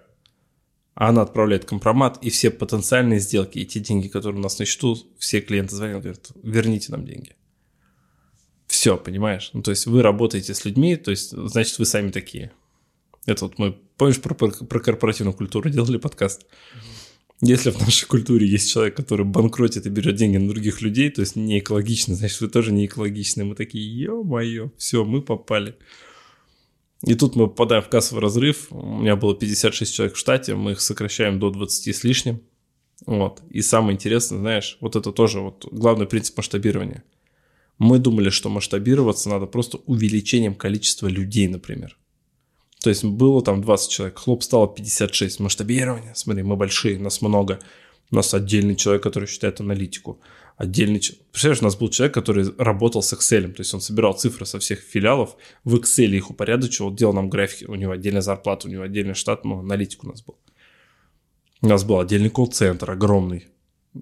А 0.94 1.10
она 1.10 1.24
отправляет 1.24 1.66
компромат, 1.66 2.20
и 2.22 2.30
все 2.30 2.52
потенциальные 2.52 3.20
сделки, 3.20 3.60
и 3.60 3.66
те 3.66 3.82
деньги, 3.82 4.08
которые 4.08 4.40
у 4.40 4.44
нас 4.44 4.58
на 4.60 4.64
счету, 4.64 4.96
все 5.18 5.42
клиенты 5.42 5.76
звонят, 5.76 6.02
говорят, 6.02 6.32
верните 6.42 6.94
нам 6.94 7.04
деньги. 7.06 7.36
Все, 8.68 8.96
понимаешь? 8.96 9.50
Ну, 9.52 9.62
то 9.62 9.72
есть 9.72 9.88
вы 9.88 10.02
работаете 10.02 10.54
с 10.54 10.64
людьми, 10.64 10.96
то 10.96 11.12
есть, 11.12 11.32
значит, 11.32 11.80
вы 11.80 11.86
сами 11.86 12.12
такие. 12.12 12.54
Это 13.26 13.44
вот 13.44 13.60
мы 13.60 13.74
помнишь 13.98 14.22
про, 14.22 14.34
про, 14.36 14.80
корпоративную 14.80 15.36
культуру 15.36 15.70
делали 15.70 15.98
подкаст? 15.98 16.46
Если 17.42 17.72
в 17.72 17.80
нашей 17.80 18.06
культуре 18.08 18.48
есть 18.48 18.72
человек, 18.72 18.96
который 18.96 19.26
банкротит 19.26 19.86
и 19.86 19.90
берет 19.90 20.16
деньги 20.16 20.38
на 20.38 20.48
других 20.48 20.82
людей, 20.82 21.10
то 21.10 21.22
есть 21.22 21.36
не 21.36 21.60
экологично, 21.60 22.16
значит, 22.16 22.40
вы 22.40 22.48
тоже 22.48 22.72
не 22.72 22.86
экологичны. 22.86 23.44
Мы 23.44 23.56
такие, 23.56 23.86
ё-моё, 23.86 24.72
все, 24.78 25.04
мы 25.04 25.22
попали. 25.22 25.76
И 27.06 27.16
тут 27.16 27.36
мы 27.36 27.48
попадаем 27.48 27.84
в 27.84 27.90
кассовый 27.90 28.22
разрыв. 28.22 28.68
У 28.72 29.00
меня 29.00 29.18
было 29.18 29.36
56 29.36 29.94
человек 29.94 30.16
в 30.16 30.20
штате, 30.20 30.56
мы 30.56 30.72
их 30.72 30.82
сокращаем 30.82 31.40
до 31.40 31.50
20 31.50 31.94
с 31.94 32.04
лишним. 32.04 32.42
Вот. 33.06 33.42
И 33.50 33.62
самое 33.62 33.96
интересное, 33.96 34.38
знаешь, 34.38 34.78
вот 34.80 34.96
это 34.96 35.12
тоже 35.12 35.42
вот 35.42 35.68
главный 35.70 36.06
принцип 36.06 36.38
масштабирования. 36.38 37.04
Мы 37.78 38.00
думали, 38.00 38.30
что 38.30 38.50
масштабироваться 38.50 39.30
надо 39.30 39.46
просто 39.48 39.80
увеличением 39.86 40.56
количества 40.56 41.08
людей, 41.08 41.48
например. 41.48 41.98
То 42.84 42.90
есть 42.90 43.06
было 43.06 43.42
там 43.42 43.62
20 43.62 43.90
человек, 43.90 44.20
хлоп 44.20 44.44
стало 44.44 44.68
56. 44.68 45.40
Масштабирование, 45.40 46.12
смотри, 46.16 46.44
мы 46.44 46.58
большие, 46.58 47.00
нас 47.00 47.22
много. 47.22 47.62
У 48.12 48.16
нас 48.16 48.34
отдельный 48.34 48.76
человек, 48.76 49.02
который 49.02 49.26
считает 49.26 49.62
аналитику. 49.62 50.20
Отдельный 50.58 51.00
человек. 51.00 51.26
Представляешь, 51.32 51.62
у 51.62 51.64
нас 51.64 51.78
был 51.78 51.88
человек, 51.88 52.14
который 52.14 52.54
работал 52.58 53.02
с 53.02 53.14
Excel. 53.14 53.54
То 53.54 53.62
есть 53.62 53.74
он 53.74 53.80
собирал 53.80 54.16
цифры 54.16 54.46
со 54.46 54.60
всех 54.60 54.82
филиалов, 54.82 55.38
в 55.64 55.76
Excel 55.76 56.08
их 56.08 56.30
упорядочивал, 56.30 56.94
делал 56.94 57.14
нам 57.14 57.30
графики. 57.30 57.64
У 57.64 57.76
него 57.76 57.94
отдельная 57.94 58.20
зарплата, 58.20 58.68
у 58.68 58.70
него 58.70 58.84
отдельный 58.84 59.14
штат, 59.14 59.46
ну, 59.46 59.60
аналитик 59.60 60.04
у 60.04 60.08
нас 60.08 60.22
был. 60.22 60.38
У 61.62 61.70
нас 61.70 61.86
был 61.86 62.02
отдельный 62.02 62.30
колл-центр, 62.30 62.92
огромный. 62.92 63.48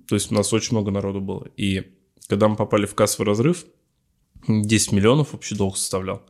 То 0.08 0.16
есть 0.16 0.32
у 0.32 0.34
нас 0.34 0.52
очень 0.54 0.76
много 0.76 0.90
народу 0.90 1.22
было. 1.22 1.48
И 1.56 1.84
когда 2.26 2.48
мы 2.48 2.56
попали 2.56 2.88
в 2.88 2.96
кассовый 2.96 3.28
разрыв, 3.28 3.64
10 4.48 4.92
миллионов 4.92 5.36
общий 5.36 5.54
долг 5.54 5.78
составлял 5.78 6.24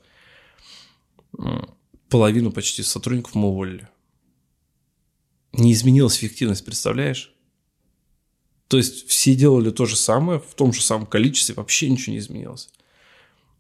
половину 2.12 2.52
почти 2.52 2.84
сотрудников 2.84 3.34
мы 3.34 3.48
уволили. 3.48 3.88
Не 5.54 5.74
изменилась 5.74 6.18
эффективность, 6.18 6.64
представляешь? 6.64 7.34
То 8.68 8.78
есть 8.78 9.08
все 9.08 9.34
делали 9.34 9.72
то 9.72 9.86
же 9.86 9.96
самое, 9.96 10.40
в 10.40 10.54
том 10.54 10.72
же 10.74 10.82
самом 10.82 11.08
количестве, 11.08 11.56
вообще 11.56 11.90
ничего 11.90 12.14
не 12.14 12.20
изменилось. 12.20 12.70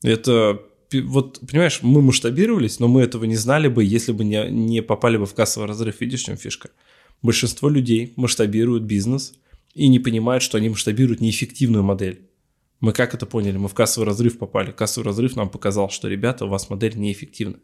Это, 0.03 0.61
вот, 0.91 1.39
понимаешь, 1.49 1.79
мы 1.81 2.01
масштабировались, 2.01 2.79
но 2.79 2.87
мы 2.87 3.01
этого 3.01 3.23
не 3.25 3.35
знали 3.35 3.67
бы, 3.67 3.83
если 3.83 4.11
бы 4.11 4.23
не, 4.23 4.49
не 4.49 4.81
попали 4.81 5.17
бы 5.17 5.25
в 5.25 5.33
кассовый 5.33 5.67
разрыв. 5.67 6.01
Видишь, 6.01 6.21
в 6.21 6.25
чем 6.25 6.37
фишка? 6.37 6.71
Большинство 7.21 7.69
людей 7.69 8.13
масштабируют 8.15 8.83
бизнес 8.83 9.33
и 9.73 9.87
не 9.87 9.99
понимают, 9.99 10.43
что 10.43 10.57
они 10.57 10.69
масштабируют 10.69 11.21
неэффективную 11.21 11.83
модель. 11.83 12.29
Мы 12.79 12.93
как 12.93 13.13
это 13.13 13.25
поняли? 13.25 13.57
Мы 13.57 13.67
в 13.67 13.73
кассовый 13.73 14.07
разрыв 14.07 14.37
попали. 14.37 14.71
Кассовый 14.71 15.05
разрыв 15.05 15.35
нам 15.35 15.49
показал, 15.49 15.89
что, 15.89 16.07
ребята, 16.07 16.45
у 16.45 16.49
вас 16.49 16.69
модель 16.69 16.97
неэффективна. 16.97 17.57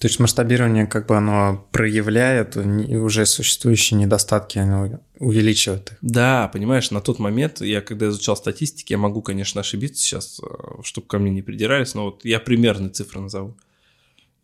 То 0.00 0.08
есть 0.08 0.18
масштабирование, 0.18 0.86
как 0.86 1.06
бы 1.06 1.18
оно 1.18 1.68
проявляет 1.72 2.56
уже 2.56 3.26
существующие 3.26 4.00
недостатки, 4.00 4.56
оно 4.56 4.98
увеличивает 5.18 5.92
их. 5.92 5.98
Да, 6.00 6.48
понимаешь, 6.48 6.90
на 6.90 7.02
тот 7.02 7.18
момент, 7.18 7.60
я 7.60 7.82
когда 7.82 8.08
изучал 8.08 8.34
статистики, 8.34 8.92
я 8.92 8.98
могу, 8.98 9.20
конечно, 9.20 9.60
ошибиться 9.60 10.02
сейчас, 10.02 10.40
э, 10.40 10.82
чтобы 10.84 11.06
ко 11.06 11.18
мне 11.18 11.30
не 11.30 11.42
придирались, 11.42 11.92
но 11.92 12.06
вот 12.06 12.24
я 12.24 12.40
примерные 12.40 12.88
цифры 12.88 13.20
назову. 13.20 13.58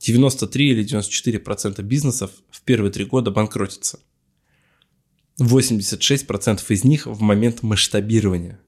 93 0.01 0.73
или 0.73 0.83
94 0.83 1.39
процента 1.39 1.83
бизнесов 1.83 2.33
в 2.51 2.61
первые 2.61 2.93
три 2.93 3.07
года 3.07 3.31
банкротятся. 3.31 3.99
86 5.39 6.27
процентов 6.27 6.71
из 6.71 6.85
них 6.85 7.07
в 7.07 7.23
момент 7.23 7.63
масштабирования. 7.63 8.61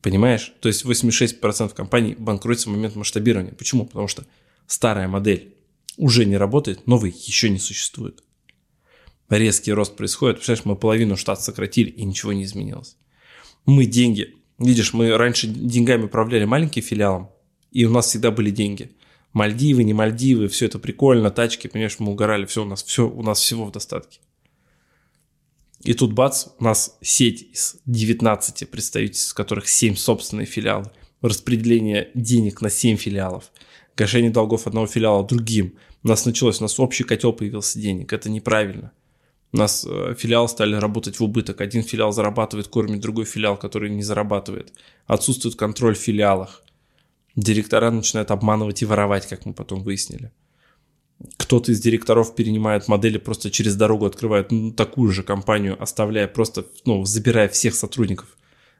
Понимаешь? 0.00 0.54
То 0.60 0.68
есть 0.68 0.86
86 0.86 1.38
процентов 1.38 1.76
компаний 1.76 2.14
банкротятся 2.18 2.70
в 2.70 2.72
момент 2.72 2.96
масштабирования. 2.96 3.52
Почему? 3.52 3.84
Потому 3.84 4.08
что 4.08 4.24
старая 4.66 5.08
модель 5.08 5.54
уже 5.96 6.24
не 6.24 6.36
работает, 6.36 6.86
новый 6.86 7.10
еще 7.10 7.50
не 7.50 7.58
существует. 7.58 8.22
Резкий 9.30 9.72
рост 9.72 9.96
происходит. 9.96 10.36
Представляешь, 10.36 10.64
мы 10.64 10.76
половину 10.76 11.16
штат 11.16 11.42
сократили, 11.42 11.90
и 11.90 12.04
ничего 12.04 12.32
не 12.32 12.44
изменилось. 12.44 12.96
Мы 13.64 13.86
деньги. 13.86 14.34
Видишь, 14.58 14.92
мы 14.92 15.16
раньше 15.16 15.46
деньгами 15.46 16.04
управляли 16.04 16.44
маленьким 16.44 16.82
филиалом, 16.82 17.30
и 17.72 17.84
у 17.84 17.90
нас 17.90 18.06
всегда 18.06 18.30
были 18.30 18.50
деньги. 18.50 18.92
Мальдивы, 19.32 19.82
не 19.82 19.92
Мальдивы, 19.92 20.46
все 20.46 20.66
это 20.66 20.78
прикольно, 20.78 21.30
тачки, 21.30 21.66
понимаешь, 21.66 21.98
мы 21.98 22.12
угорали, 22.12 22.44
все 22.46 22.62
у 22.62 22.66
нас, 22.66 22.84
все, 22.84 23.08
у 23.08 23.22
нас 23.22 23.40
всего 23.40 23.64
в 23.64 23.72
достатке. 23.72 24.20
И 25.82 25.92
тут 25.92 26.12
бац, 26.12 26.46
у 26.58 26.64
нас 26.64 26.96
сеть 27.02 27.48
из 27.52 27.76
19 27.86 28.70
представительств, 28.70 29.28
из 29.28 29.34
которых 29.34 29.68
7 29.68 29.96
собственные 29.96 30.46
филиалы. 30.46 30.90
Распределение 31.20 32.10
денег 32.14 32.60
на 32.60 32.70
7 32.70 32.96
филиалов 32.96 33.50
гашение 33.96 34.30
долгов 34.30 34.66
одного 34.66 34.86
филиала 34.86 35.24
другим. 35.24 35.74
У 36.02 36.08
нас 36.08 36.26
началось, 36.26 36.60
у 36.60 36.64
нас 36.64 36.78
общий 36.80 37.04
котел 37.04 37.32
появился 37.32 37.78
денег. 37.78 38.12
Это 38.12 38.28
неправильно. 38.28 38.92
У 39.52 39.56
нас 39.56 39.86
э, 39.88 40.14
филиалы 40.18 40.48
стали 40.48 40.74
работать 40.74 41.20
в 41.20 41.24
убыток. 41.24 41.60
Один 41.60 41.82
филиал 41.82 42.12
зарабатывает, 42.12 42.68
кормит 42.68 43.00
другой 43.00 43.24
филиал, 43.24 43.56
который 43.56 43.88
не 43.88 44.02
зарабатывает. 44.02 44.72
Отсутствует 45.06 45.54
контроль 45.54 45.94
в 45.94 46.00
филиалах. 46.00 46.64
Директора 47.36 47.90
начинают 47.90 48.30
обманывать 48.30 48.82
и 48.82 48.86
воровать, 48.86 49.26
как 49.28 49.46
мы 49.46 49.54
потом 49.54 49.82
выяснили. 49.82 50.32
Кто-то 51.36 51.72
из 51.72 51.80
директоров 51.80 52.34
перенимает 52.34 52.88
модели, 52.88 53.18
просто 53.18 53.50
через 53.50 53.76
дорогу 53.76 54.06
открывает 54.06 54.50
ну, 54.50 54.72
такую 54.72 55.12
же 55.12 55.22
компанию, 55.22 55.80
оставляя 55.80 56.26
просто, 56.26 56.66
ну, 56.84 57.04
забирая 57.04 57.48
всех 57.48 57.74
сотрудников. 57.74 58.36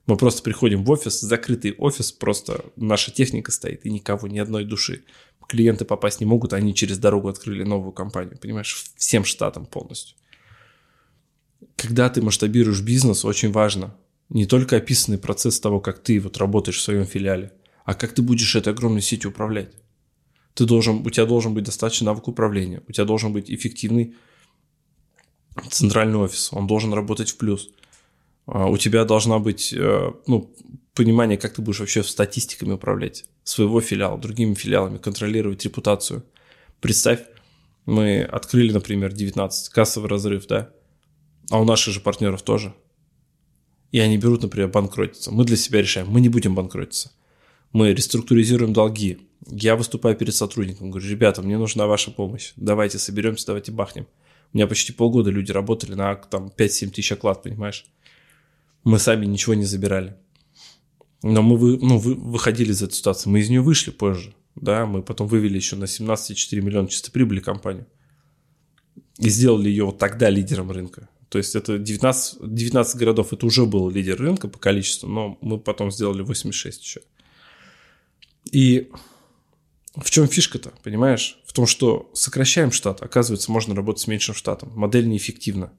Мы 0.07 0.17
просто 0.19 0.43
приходим 0.43 0.85
в 0.85 0.91
офис, 0.91 1.21
закрытый 1.21 1.75
офис, 1.79 2.13
просто 2.13 2.65
наша 2.77 3.11
техника 3.11 3.51
стоит, 3.51 3.87
и 3.87 3.91
никого, 3.91 4.29
ни 4.29 4.39
одной 4.39 4.65
души. 4.65 5.05
Клиенты 5.49 5.85
попасть 5.85 6.21
не 6.21 6.27
могут, 6.27 6.53
они 6.53 6.75
через 6.75 6.99
дорогу 6.99 7.29
открыли 7.29 7.65
новую 7.65 7.93
компанию, 7.93 8.39
понимаешь, 8.39 8.85
всем 8.97 9.25
штатам 9.25 9.65
полностью. 9.65 10.17
Когда 11.77 12.09
ты 12.11 12.21
масштабируешь 12.21 12.83
бизнес, 12.83 13.25
очень 13.25 13.51
важно 13.51 13.97
не 14.29 14.47
только 14.47 14.77
описанный 14.77 15.19
процесс 15.19 15.59
того, 15.61 15.81
как 15.81 16.03
ты 16.03 16.21
вот 16.21 16.37
работаешь 16.37 16.79
в 16.79 16.83
своем 16.83 17.07
филиале, 17.07 17.53
а 17.85 17.95
как 17.95 18.13
ты 18.13 18.23
будешь 18.23 18.57
этой 18.57 18.73
огромной 18.73 19.03
сетью 19.03 19.31
управлять. 19.31 19.73
Ты 20.55 20.67
должен, 20.67 21.07
у 21.07 21.11
тебя 21.11 21.27
должен 21.27 21.53
быть 21.55 21.65
достаточно 21.65 22.07
навык 22.07 22.29
управления, 22.29 22.83
у 22.87 22.93
тебя 22.93 23.05
должен 23.05 23.33
быть 23.33 23.51
эффективный 23.51 24.17
центральный 25.71 26.19
офис, 26.19 26.51
он 26.53 26.67
должен 26.67 26.93
работать 26.93 27.31
в 27.31 27.39
плюс– 27.39 27.71
у 28.47 28.77
тебя 28.77 29.05
должна 29.05 29.39
быть 29.39 29.73
э, 29.73 30.13
ну, 30.27 30.55
понимание, 30.95 31.39
как 31.39 31.55
ты 31.55 31.63
будешь 31.63 31.81
вообще 31.81 32.03
статистиками 32.03 32.73
управлять 32.73 33.25
своего 33.43 33.81
филиала, 33.81 34.19
другими 34.19 34.55
филиалами, 34.55 34.99
контролировать 34.99 35.65
репутацию. 35.65 36.25
Представь, 36.81 37.21
мы 37.87 38.23
открыли, 38.23 38.73
например, 38.73 39.13
19, 39.13 39.69
кассовый 39.71 40.09
разрыв, 40.09 40.47
да, 40.47 40.71
а 41.51 41.61
у 41.61 41.65
наших 41.65 41.95
же 41.95 42.01
партнеров 42.01 42.43
тоже. 42.43 42.75
И 43.93 43.99
они 43.99 44.19
берут, 44.19 44.43
например, 44.43 44.69
банкротиться. 44.69 45.31
Мы 45.31 45.45
для 45.45 45.57
себя 45.57 45.81
решаем, 45.81 46.09
мы 46.09 46.21
не 46.21 46.29
будем 46.29 46.55
банкротиться. 46.55 47.13
Мы 47.73 47.93
реструктуризируем 47.93 48.73
долги. 48.73 49.19
Я 49.47 49.77
выступаю 49.77 50.17
перед 50.17 50.35
сотрудником, 50.35 50.91
говорю, 50.91 51.09
ребята, 51.09 51.43
мне 51.43 51.59
нужна 51.59 51.87
ваша 51.87 52.11
помощь. 52.11 52.53
Давайте 52.57 52.99
соберемся, 52.99 53.47
давайте 53.47 53.73
бахнем. 53.73 54.07
У 54.53 54.57
меня 54.57 54.67
почти 54.67 54.93
полгода 54.93 55.31
люди 55.31 55.53
работали 55.53 55.95
на 55.95 56.15
там 56.15 56.53
5-7 56.57 56.91
тысяч 56.91 57.13
оклад, 57.13 57.43
понимаешь? 57.43 57.85
Мы 58.85 58.99
сами 58.99 59.25
ничего 59.25 59.55
не 59.55 59.65
забирали. 59.65 60.17
Но 61.23 61.41
мы 61.43 61.57
вы, 61.57 61.79
ну, 61.79 61.99
вы, 61.99 62.15
выходили 62.15 62.73
из 62.73 62.83
этой 62.83 62.93
ситуации. 62.93 63.31
Мы 63.31 63.41
из 63.41 63.49
нее 63.49 63.63
вышли 63.63 63.91
позже. 63.91 64.35
Да, 64.57 64.85
мы 64.85 65.03
потом 65.03 65.27
вывели 65.27 65.57
еще 65.57 65.75
на 65.75 65.85
17,4 65.85 66.61
миллиона 66.61 66.87
чистой 66.87 67.11
прибыли 67.11 67.41
компанию. 67.41 67.87
И 69.19 69.31
сделали 69.31 69.71
ее 69.71 69.87
вот 69.87 69.99
тогда 69.99 70.29
лидером 70.29 70.71
рынка. 70.71 71.09
То 71.31 71.39
есть 71.39 71.57
это 71.57 71.79
19, 71.79 72.55
19 72.55 72.97
городов, 72.97 73.33
это 73.33 73.47
уже 73.47 73.65
был 73.65 73.89
лидер 73.89 74.17
рынка 74.21 74.49
по 74.49 74.59
количеству, 74.59 75.09
но 75.09 75.39
мы 75.41 75.59
потом 75.59 75.91
сделали 75.91 76.23
86 76.23 76.83
еще. 76.83 77.01
И 78.53 78.91
в 79.97 80.11
чем 80.11 80.29
фишка-то, 80.29 80.75
понимаешь? 80.83 81.41
В 81.47 81.53
том, 81.55 81.67
что 81.67 82.11
сокращаем 82.13 82.71
штат, 82.71 83.03
оказывается, 83.03 83.51
можно 83.51 83.75
работать 83.75 84.03
с 84.03 84.07
меньшим 84.07 84.35
штатом. 84.35 84.73
Модель 84.75 85.09
неэффективна. 85.09 85.73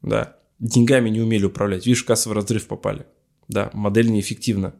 Да 0.00 0.39
деньгами 0.60 1.08
не 1.08 1.20
умели 1.20 1.44
управлять. 1.44 1.86
Видишь, 1.86 2.02
в 2.02 2.06
кассовый 2.06 2.36
разрыв 2.36 2.66
попали. 2.66 3.06
Да, 3.48 3.70
модель 3.72 4.10
неэффективна. 4.10 4.74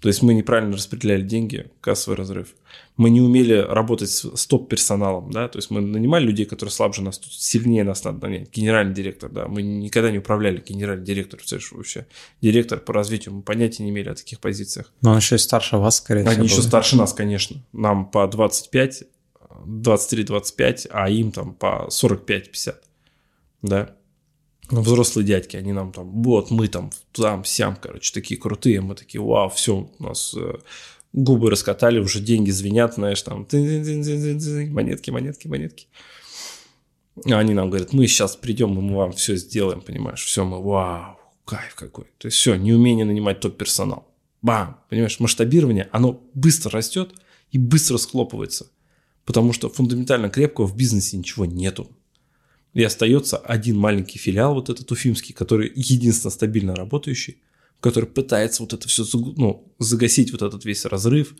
То 0.00 0.08
есть 0.08 0.20
мы 0.20 0.34
неправильно 0.34 0.72
распределяли 0.72 1.22
деньги, 1.22 1.70
кассовый 1.80 2.16
разрыв. 2.16 2.56
Мы 2.96 3.08
не 3.08 3.20
умели 3.20 3.54
работать 3.54 4.10
с 4.10 4.46
топ-персоналом, 4.46 5.30
да, 5.30 5.46
то 5.46 5.58
есть 5.58 5.70
мы 5.70 5.80
нанимали 5.80 6.24
людей, 6.24 6.44
которые 6.44 6.72
слабже 6.72 7.02
нас, 7.02 7.20
сильнее 7.30 7.84
нас 7.84 8.02
надо 8.02 8.26
нанять. 8.26 8.50
Генеральный 8.50 8.94
директор, 8.94 9.30
да, 9.30 9.46
мы 9.46 9.62
никогда 9.62 10.10
не 10.10 10.18
управляли 10.18 10.60
генеральный 10.66 11.04
директор, 11.04 11.38
вообще. 11.70 12.08
Директор 12.40 12.80
по 12.80 12.92
развитию, 12.92 13.32
мы 13.34 13.42
понятия 13.42 13.84
не 13.84 13.90
имели 13.90 14.08
о 14.08 14.16
таких 14.16 14.40
позициях. 14.40 14.92
Но 15.02 15.12
он 15.12 15.18
еще 15.18 15.36
и 15.36 15.38
старше 15.38 15.76
вас, 15.76 15.98
скорее 15.98 16.22
всего. 16.22 16.34
Они 16.34 16.48
еще 16.48 16.62
старше 16.62 16.96
нас, 16.96 17.12
конечно. 17.12 17.62
Нам 17.72 18.10
по 18.10 18.26
25, 18.26 19.04
23-25, 19.66 20.88
а 20.90 21.08
им 21.10 21.30
там 21.30 21.54
по 21.54 21.86
45-50, 21.92 22.74
да 23.62 23.94
взрослые 24.70 25.26
дядьки, 25.26 25.56
они 25.56 25.72
нам 25.72 25.92
там, 25.92 26.22
вот 26.22 26.50
мы 26.50 26.68
там, 26.68 26.90
там, 27.12 27.44
сям, 27.44 27.76
короче, 27.76 28.12
такие 28.12 28.40
крутые, 28.40 28.80
мы 28.80 28.94
такие, 28.94 29.20
вау, 29.20 29.50
все, 29.50 29.90
у 29.98 30.02
нас 30.02 30.34
э, 30.36 30.54
губы 31.12 31.50
раскатали, 31.50 31.98
уже 31.98 32.20
деньги 32.20 32.50
звенят, 32.50 32.94
знаешь, 32.94 33.22
там, 33.22 33.46
монетки, 33.50 35.10
монетки, 35.10 35.48
монетки. 35.48 35.88
А 37.26 37.38
они 37.38 37.52
нам 37.52 37.68
говорят, 37.68 37.92
мы 37.92 38.06
сейчас 38.06 38.36
придем, 38.36 38.70
мы 38.70 38.96
вам 38.96 39.12
все 39.12 39.36
сделаем, 39.36 39.82
понимаешь, 39.82 40.24
все, 40.24 40.44
мы, 40.44 40.62
вау, 40.62 41.18
кайф 41.44 41.74
какой. 41.74 42.06
То 42.18 42.26
есть 42.26 42.38
все, 42.38 42.54
неумение 42.54 43.04
нанимать 43.04 43.40
топ-персонал. 43.40 44.08
Бам, 44.40 44.80
понимаешь, 44.88 45.20
масштабирование, 45.20 45.88
оно 45.92 46.20
быстро 46.34 46.72
растет 46.72 47.14
и 47.50 47.58
быстро 47.58 47.98
схлопывается. 47.98 48.70
Потому 49.24 49.52
что 49.52 49.68
фундаментально 49.68 50.30
крепкого 50.30 50.66
в 50.66 50.76
бизнесе 50.76 51.16
ничего 51.16 51.44
нету. 51.44 51.88
И 52.74 52.82
остается 52.82 53.36
один 53.36 53.76
маленький 53.76 54.18
филиал, 54.18 54.54
вот 54.54 54.70
этот 54.70 54.90
уфимский, 54.90 55.34
который 55.34 55.70
единственно 55.74 56.30
стабильно 56.30 56.74
работающий, 56.74 57.42
который 57.80 58.08
пытается 58.08 58.62
вот 58.62 58.72
это 58.72 58.88
все 58.88 59.04
ну, 59.12 59.72
загасить, 59.78 60.32
вот 60.32 60.42
этот 60.42 60.64
весь 60.64 60.84
разрыв, 60.86 61.34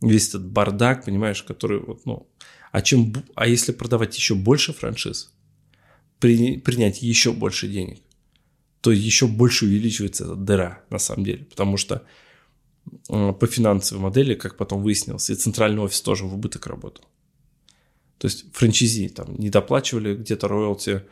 весь 0.00 0.28
этот 0.28 0.46
бардак, 0.46 1.04
понимаешь, 1.04 1.42
который 1.42 1.80
вот, 1.80 2.06
ну, 2.06 2.28
а, 2.70 2.82
чем, 2.82 3.12
а 3.34 3.48
если 3.48 3.72
продавать 3.72 4.16
еще 4.16 4.34
больше 4.34 4.72
франшиз, 4.72 5.32
при, 6.20 6.58
принять 6.58 7.02
еще 7.02 7.32
больше 7.32 7.68
денег, 7.68 8.00
то 8.80 8.92
еще 8.92 9.26
больше 9.26 9.64
увеличивается 9.64 10.24
эта 10.24 10.34
дыра 10.36 10.84
на 10.90 10.98
самом 10.98 11.24
деле. 11.24 11.44
Потому 11.44 11.76
что 11.76 12.04
э, 13.08 13.32
по 13.32 13.46
финансовой 13.46 14.02
модели, 14.02 14.34
как 14.34 14.56
потом 14.56 14.82
выяснилось, 14.82 15.30
и 15.30 15.34
центральный 15.34 15.82
офис 15.82 16.00
тоже 16.00 16.24
в 16.24 16.34
убыток 16.34 16.66
работал. 16.66 17.04
То 18.18 18.26
есть 18.26 18.52
франчизи 18.52 19.08
там 19.08 19.34
не 19.36 19.48
доплачивали 19.48 20.14
где-то 20.14 20.48
роялти, 20.48 21.02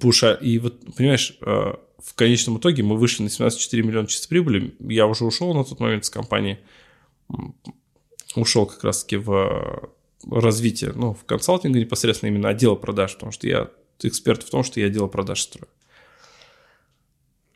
пуша. 0.00 0.34
И 0.34 0.58
вот, 0.58 0.94
понимаешь, 0.96 1.36
э, 1.40 1.74
в 1.98 2.14
конечном 2.14 2.58
итоге 2.58 2.82
мы 2.82 2.96
вышли 2.96 3.22
на 3.22 3.28
17,4 3.28 3.82
миллиона 3.82 4.08
чистой 4.08 4.28
прибыли. 4.28 4.74
Я 4.80 5.06
уже 5.06 5.24
ушел 5.24 5.54
на 5.54 5.64
тот 5.64 5.78
момент 5.80 6.04
с 6.04 6.10
компании. 6.10 6.58
Ушел 8.34 8.66
как 8.66 8.82
раз-таки 8.84 9.16
в 9.16 9.90
развитие, 10.28 10.92
ну, 10.92 11.14
в 11.14 11.24
консалтинге 11.24 11.80
непосредственно 11.80 12.30
именно 12.30 12.48
отдела 12.48 12.74
продаж, 12.74 13.14
потому 13.14 13.32
что 13.32 13.46
я 13.46 13.70
эксперт 14.00 14.42
в 14.42 14.50
том, 14.50 14.62
что 14.62 14.80
я 14.80 14.86
отдел 14.86 15.08
продаж 15.08 15.42
строю. 15.42 15.68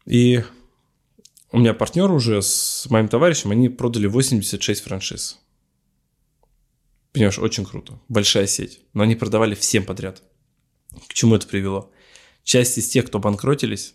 И 0.04 0.42
у 1.52 1.58
меня 1.58 1.74
партнер 1.74 2.10
уже 2.10 2.42
с 2.42 2.86
моим 2.90 3.08
товарищем, 3.08 3.50
они 3.50 3.68
продали 3.68 4.06
86 4.06 4.82
франшиз. 4.82 5.40
Понимаешь, 7.16 7.38
очень 7.38 7.64
круто. 7.64 7.98
Большая 8.08 8.46
сеть. 8.46 8.82
Но 8.92 9.02
они 9.02 9.14
продавали 9.14 9.54
всем 9.54 9.86
подряд. 9.86 10.22
К 11.08 11.14
чему 11.14 11.34
это 11.34 11.46
привело? 11.46 11.90
Часть 12.44 12.76
из 12.76 12.88
тех, 12.88 13.06
кто 13.06 13.18
банкротились, 13.18 13.94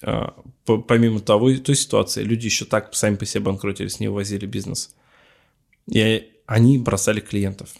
а, 0.00 0.42
помимо 0.64 1.20
того, 1.20 1.54
той 1.56 1.74
ситуации, 1.74 2.22
люди 2.22 2.46
еще 2.46 2.64
так 2.64 2.94
сами 2.94 3.16
по 3.16 3.26
себе 3.26 3.42
банкротились, 3.42 4.00
не 4.00 4.08
увозили 4.08 4.46
бизнес. 4.46 4.96
И 5.86 6.32
они 6.46 6.78
бросали 6.78 7.20
клиентов. 7.20 7.74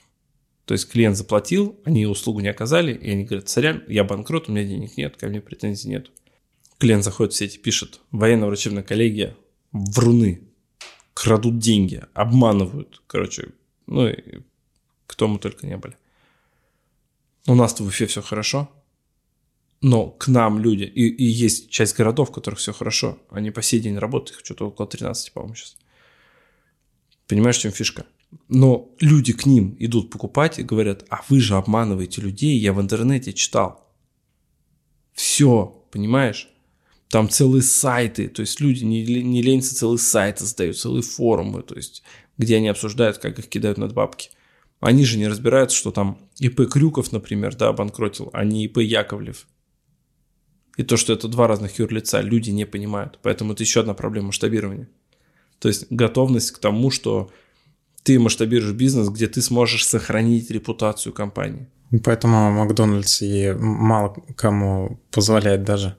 То 0.67 0.75
есть 0.75 0.91
клиент 0.91 1.17
заплатил, 1.17 1.81
они 1.87 2.05
услугу 2.05 2.41
не 2.41 2.49
оказали, 2.49 2.93
и 2.93 3.11
они 3.11 3.25
говорят, 3.25 3.49
сорян, 3.49 3.83
я 3.89 4.05
банкрот, 4.05 4.51
у 4.51 4.53
меня 4.53 4.65
денег 4.65 4.99
нет, 4.99 5.17
ко 5.17 5.29
мне 5.29 5.41
претензий 5.41 5.89
нет. 5.89 6.11
Клиент 6.77 7.03
заходит 7.03 7.33
в 7.33 7.37
сети, 7.37 7.57
пишет, 7.57 8.01
военно-врачебная 8.11 8.83
коллегия, 8.83 9.39
вруны, 9.73 10.43
крадут 11.15 11.61
деньги, 11.61 12.03
обманывают, 12.13 13.01
короче, 13.07 13.53
ну 13.87 14.07
и 14.07 14.43
кто 15.07 15.29
мы 15.29 15.39
только 15.39 15.67
не 15.67 15.77
были. 15.77 15.97
У 17.47 17.55
нас-то 17.55 17.85
в 17.85 17.87
Уфе 17.87 18.07
все 18.07 18.23
хорошо, 18.23 18.71
но 19.81 20.11
к 20.11 20.29
нам 20.29 20.59
люди, 20.59 20.85
и, 20.85 21.07
и 21.07 21.25
есть 21.25 21.71
часть 21.71 21.97
городов, 21.97 22.31
в 22.31 22.33
которых 22.33 22.59
все 22.59 22.73
хорошо, 22.73 23.19
они 23.31 23.51
по 23.51 23.63
сей 23.63 23.81
день 23.81 23.99
работают, 23.99 24.39
их 24.39 24.45
что-то 24.45 24.67
около 24.67 24.89
13, 24.89 25.33
по-моему, 25.33 25.55
сейчас. 25.55 25.77
Понимаешь, 27.29 27.59
в 27.59 27.61
чем 27.61 27.73
фишка? 27.73 28.07
Но 28.49 28.91
люди 29.01 29.33
к 29.33 29.47
ним 29.47 29.77
идут 29.79 30.11
покупать 30.11 30.59
и 30.59 30.65
говорят, 30.65 31.05
а 31.09 31.23
вы 31.29 31.41
же 31.41 31.57
обманываете 31.57 32.21
людей, 32.21 32.59
я 32.59 32.73
в 32.73 32.81
интернете 32.81 33.33
читал. 33.33 33.87
Все, 35.13 35.87
понимаешь? 35.91 36.49
Там 37.09 37.29
целые 37.29 37.63
сайты, 37.63 38.29
то 38.29 38.41
есть 38.41 38.61
люди 38.61 38.85
не, 38.85 39.05
не 39.23 39.43
ленятся 39.43 39.77
целые 39.77 39.99
сайты 39.99 40.41
создают, 40.41 40.77
целые 40.77 41.03
форумы, 41.03 41.63
то 41.63 41.77
есть 41.77 42.03
где 42.37 42.57
они 42.57 42.69
обсуждают, 42.69 43.19
как 43.19 43.39
их 43.39 43.49
кидают 43.49 43.79
над 43.79 43.95
бабки. 43.95 44.31
Они 44.81 45.05
же 45.05 45.19
не 45.19 45.29
разбираются, 45.29 45.77
что 45.77 45.91
там 45.91 46.19
ИП 46.39 46.69
Крюков, 46.71 47.13
например, 47.13 47.57
да, 47.57 47.69
обанкротил, 47.69 48.31
а 48.33 48.45
не 48.45 48.65
ИП 48.65 48.79
Яковлев. 48.79 49.47
И 50.77 50.83
то, 50.83 50.97
что 50.97 51.13
это 51.13 51.29
два 51.29 51.47
разных 51.47 51.79
юрлица, 51.79 52.21
люди 52.21 52.51
не 52.51 52.67
понимают. 52.67 53.19
Поэтому 53.23 53.55
это 53.55 53.63
еще 53.63 53.81
одна 53.81 53.95
проблема 53.95 54.27
масштабирования. 54.27 54.89
То 55.59 55.69
есть 55.69 55.87
готовность 55.91 56.51
к 56.51 56.59
тому, 56.59 56.91
что 56.91 57.31
ты 58.03 58.19
масштабируешь 58.19 58.75
бизнес, 58.75 59.09
где 59.09 59.27
ты 59.27 59.41
сможешь 59.41 59.87
сохранить 59.87 60.51
репутацию 60.51 61.13
компании. 61.15 61.69
Поэтому 62.05 62.53
Макдональдс 62.53 63.23
и 63.23 63.53
мало 63.53 64.15
кому 64.37 65.01
позволяет 65.11 65.65
даже. 65.65 65.97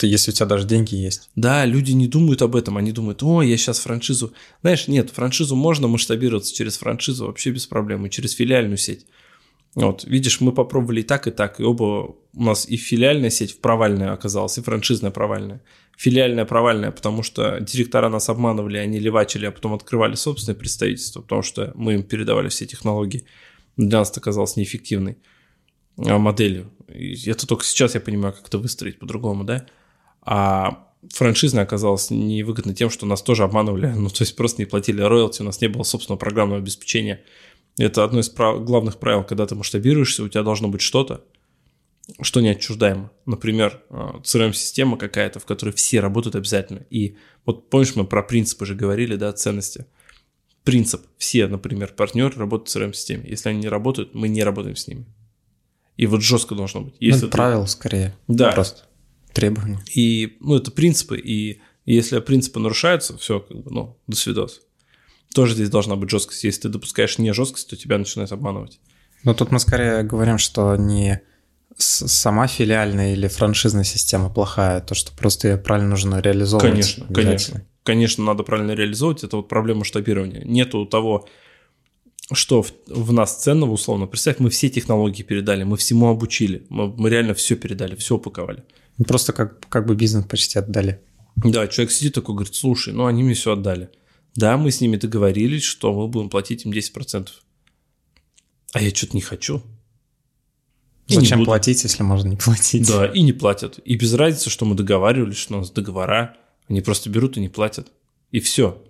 Если 0.00 0.30
у 0.30 0.34
тебя 0.34 0.46
даже 0.46 0.66
деньги 0.66 0.94
есть. 0.94 1.28
Да, 1.36 1.66
люди 1.66 1.92
не 1.92 2.08
думают 2.08 2.40
об 2.40 2.56
этом, 2.56 2.78
они 2.78 2.92
думают, 2.92 3.22
о, 3.22 3.42
я 3.42 3.56
сейчас 3.58 3.78
франшизу. 3.80 4.32
Знаешь, 4.62 4.88
нет, 4.88 5.10
франшизу 5.10 5.54
можно 5.54 5.86
масштабироваться 5.86 6.54
через 6.54 6.78
франшизу 6.78 7.26
вообще 7.26 7.50
без 7.50 7.66
проблем, 7.66 8.06
и 8.06 8.10
через 8.10 8.32
филиальную 8.32 8.78
сеть. 8.78 9.06
Вот, 9.74 10.04
видишь, 10.04 10.40
мы 10.40 10.52
попробовали 10.52 11.00
и 11.00 11.02
так, 11.02 11.26
и 11.26 11.30
так, 11.30 11.60
и 11.60 11.62
оба 11.62 12.16
у 12.32 12.42
нас 12.42 12.66
и 12.66 12.78
филиальная 12.78 13.28
сеть 13.28 13.60
провальная 13.60 14.14
оказалась, 14.14 14.56
и 14.56 14.62
франшизная 14.62 15.10
провальная. 15.10 15.62
Филиальная 15.98 16.46
провальная, 16.46 16.90
потому 16.90 17.22
что 17.22 17.60
директора 17.60 18.08
нас 18.08 18.30
обманывали, 18.30 18.78
они 18.78 18.98
левачили, 18.98 19.44
а 19.44 19.52
потом 19.52 19.74
открывали 19.74 20.14
собственное 20.14 20.58
представительство, 20.58 21.20
потому 21.20 21.42
что 21.42 21.72
мы 21.74 21.94
им 21.94 22.02
передавали 22.02 22.48
все 22.48 22.64
технологии. 22.64 23.26
Для 23.76 23.98
нас 23.98 24.10
это 24.10 24.20
оказалось 24.20 24.56
неэффективной 24.56 25.18
моделью. 25.96 26.70
И 26.88 27.28
это 27.28 27.46
только 27.46 27.64
сейчас 27.64 27.94
я 27.94 28.00
понимаю, 28.00 28.34
как 28.34 28.48
это 28.48 28.58
выстроить 28.58 28.98
по-другому, 28.98 29.44
да? 29.44 29.66
А 30.22 30.88
франшизная 31.12 31.64
оказалась 31.64 32.10
невыгодна 32.10 32.74
тем, 32.74 32.90
что 32.90 33.06
нас 33.06 33.22
тоже 33.22 33.44
обманывали, 33.44 33.88
ну, 33.88 34.08
то 34.08 34.22
есть 34.22 34.36
просто 34.36 34.60
не 34.60 34.66
платили 34.66 35.00
роялти, 35.00 35.42
у 35.42 35.44
нас 35.44 35.60
не 35.60 35.68
было 35.68 35.82
собственного 35.82 36.18
программного 36.18 36.60
обеспечения– 36.60 37.22
это 37.78 38.04
одно 38.04 38.20
из 38.20 38.28
прав... 38.28 38.64
главных 38.64 38.98
правил, 38.98 39.24
когда 39.24 39.46
ты 39.46 39.54
масштабируешься, 39.54 40.22
у 40.22 40.28
тебя 40.28 40.42
должно 40.42 40.68
быть 40.68 40.80
что-то, 40.80 41.24
что 42.20 42.40
неотчуждаемо. 42.40 43.10
Например, 43.26 43.82
CRM-система 43.90 44.96
какая-то, 44.96 45.40
в 45.40 45.44
которой 45.44 45.72
все 45.72 46.00
работают 46.00 46.36
обязательно. 46.36 46.86
И 46.88 47.16
вот 47.44 47.68
помнишь, 47.68 47.94
мы 47.94 48.06
про 48.06 48.22
принципы 48.22 48.64
же 48.64 48.74
говорили, 48.74 49.16
да, 49.16 49.32
ценности. 49.32 49.86
Принцип. 50.64 51.02
Все, 51.18 51.46
например, 51.46 51.92
партнеры 51.94 52.34
работают 52.36 52.70
в 52.70 52.76
CRM-системе. 52.76 53.28
Если 53.28 53.50
они 53.50 53.60
не 53.60 53.68
работают, 53.68 54.14
мы 54.14 54.28
не 54.28 54.42
работаем 54.42 54.76
с 54.76 54.88
ними. 54.88 55.04
И 55.96 56.06
вот 56.06 56.22
жестко 56.22 56.54
должно 56.54 56.82
быть. 56.82 56.94
Если 57.00 57.22
ну, 57.22 57.26
это 57.26 57.32
ты... 57.32 57.36
правило 57.36 57.66
скорее. 57.66 58.14
Да. 58.28 58.52
Просто 58.52 58.84
требования. 59.32 59.80
И, 59.94 60.36
ну, 60.40 60.56
это 60.56 60.70
принципы. 60.70 61.18
И 61.18 61.60
если 61.84 62.18
принципы 62.20 62.58
нарушаются, 62.60 63.16
все, 63.18 63.40
как 63.40 63.56
бы, 63.62 63.70
ну, 63.70 63.98
до 64.06 64.16
свидос 64.16 64.60
тоже 65.36 65.52
здесь 65.52 65.68
должна 65.68 65.96
быть 65.96 66.08
жесткость. 66.08 66.44
Если 66.44 66.62
ты 66.62 66.68
допускаешь 66.70 67.18
не 67.18 67.32
жесткость, 67.34 67.68
то 67.68 67.76
тебя 67.76 67.98
начинают 67.98 68.32
обманывать. 68.32 68.80
Но 69.22 69.34
тут 69.34 69.50
мы 69.50 69.60
скорее 69.60 70.02
говорим, 70.02 70.38
что 70.38 70.76
не 70.76 71.20
сама 71.76 72.46
филиальная 72.46 73.12
или 73.12 73.28
франшизная 73.28 73.84
система 73.84 74.30
плохая, 74.30 74.80
то, 74.80 74.94
что 74.94 75.14
просто 75.14 75.48
ее 75.48 75.56
правильно 75.58 75.90
нужно 75.90 76.20
реализовывать. 76.20 76.70
Конечно, 76.70 77.06
конечно. 77.12 77.66
Конечно, 77.82 78.24
надо 78.24 78.44
правильно 78.44 78.72
реализовывать. 78.72 79.24
Это 79.24 79.36
вот 79.36 79.48
проблема 79.48 79.80
масштабирования. 79.80 80.42
Нету 80.42 80.86
того, 80.86 81.28
что 82.32 82.62
в, 82.62 82.72
в 82.86 83.12
нас 83.12 83.42
ценного, 83.42 83.72
условно. 83.72 84.06
Представь, 84.06 84.38
мы 84.38 84.50
все 84.50 84.68
технологии 84.68 85.22
передали, 85.22 85.62
мы 85.62 85.76
всему 85.76 86.08
обучили. 86.08 86.66
Мы, 86.68 86.88
мы 86.88 87.08
реально 87.08 87.34
все 87.34 87.56
передали, 87.56 87.94
все 87.94 88.16
упаковали. 88.16 88.64
Просто 89.06 89.32
как, 89.32 89.66
как 89.68 89.86
бы 89.86 89.94
бизнес 89.94 90.24
почти 90.24 90.58
отдали. 90.58 91.00
Да, 91.36 91.68
человек 91.68 91.92
сидит 91.92 92.14
такой, 92.14 92.34
говорит, 92.34 92.54
слушай, 92.54 92.92
ну 92.92 93.06
они 93.06 93.22
мне 93.22 93.34
все 93.34 93.52
отдали. 93.52 93.90
Да, 94.34 94.56
мы 94.56 94.70
с 94.70 94.80
ними 94.80 94.96
договорились, 94.96 95.62
что 95.62 95.92
мы 95.92 96.08
будем 96.08 96.28
платить 96.28 96.64
им 96.64 96.72
10%. 96.72 97.28
А 98.72 98.82
я 98.82 98.94
что-то 98.94 99.16
не 99.16 99.22
хочу. 99.22 99.62
И 101.06 101.14
Зачем 101.14 101.44
платить, 101.44 101.82
если 101.84 102.02
можно 102.02 102.28
не 102.28 102.36
платить? 102.36 102.86
Да, 102.88 103.06
и 103.06 103.22
не 103.22 103.32
платят. 103.32 103.78
И 103.84 103.94
без 103.94 104.12
разницы, 104.14 104.50
что 104.50 104.64
мы 104.64 104.74
договаривались, 104.74 105.36
что 105.36 105.54
у 105.54 105.58
нас 105.58 105.70
договора. 105.70 106.36
Они 106.68 106.80
просто 106.80 107.08
берут 107.08 107.36
и 107.36 107.40
не 107.40 107.48
платят. 107.48 107.92
И 108.32 108.40
все. 108.40 108.82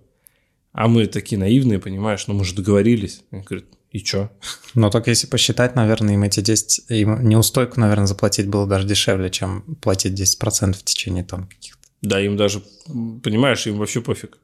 А 0.77 0.89
мы 0.89 1.07
такие 1.07 1.39
наивные, 1.39 1.79
понимаешь, 1.79 2.27
ну 2.27 2.35
мы 2.35 2.45
же 2.45 2.55
договорились. 2.55 3.23
Они 3.31 3.41
говорят, 3.41 3.65
и 3.93 4.05
что? 4.05 4.31
Ну, 4.75 4.91
только 4.91 5.09
если 5.09 5.27
посчитать, 5.27 5.75
наверное, 5.75 6.15
им 6.15 6.23
эти 6.23 6.41
10... 6.41 6.91
Им 6.91 7.27
неустойку, 7.27 7.81
наверное, 7.81 8.07
заплатить 8.07 8.47
было 8.47 8.67
даже 8.67 8.87
дешевле, 8.87 9.31
чем 9.31 9.63
платить 9.81 10.21
10% 10.21 10.75
в 10.75 10.83
течение 10.83 11.25
там 11.25 11.49
каких-то... 11.49 11.81
Да, 12.03 12.21
им 12.21 12.37
даже, 12.37 12.63
понимаешь, 12.87 13.67
им 13.67 13.79
вообще 13.79 14.03
пофиг. 14.03 14.37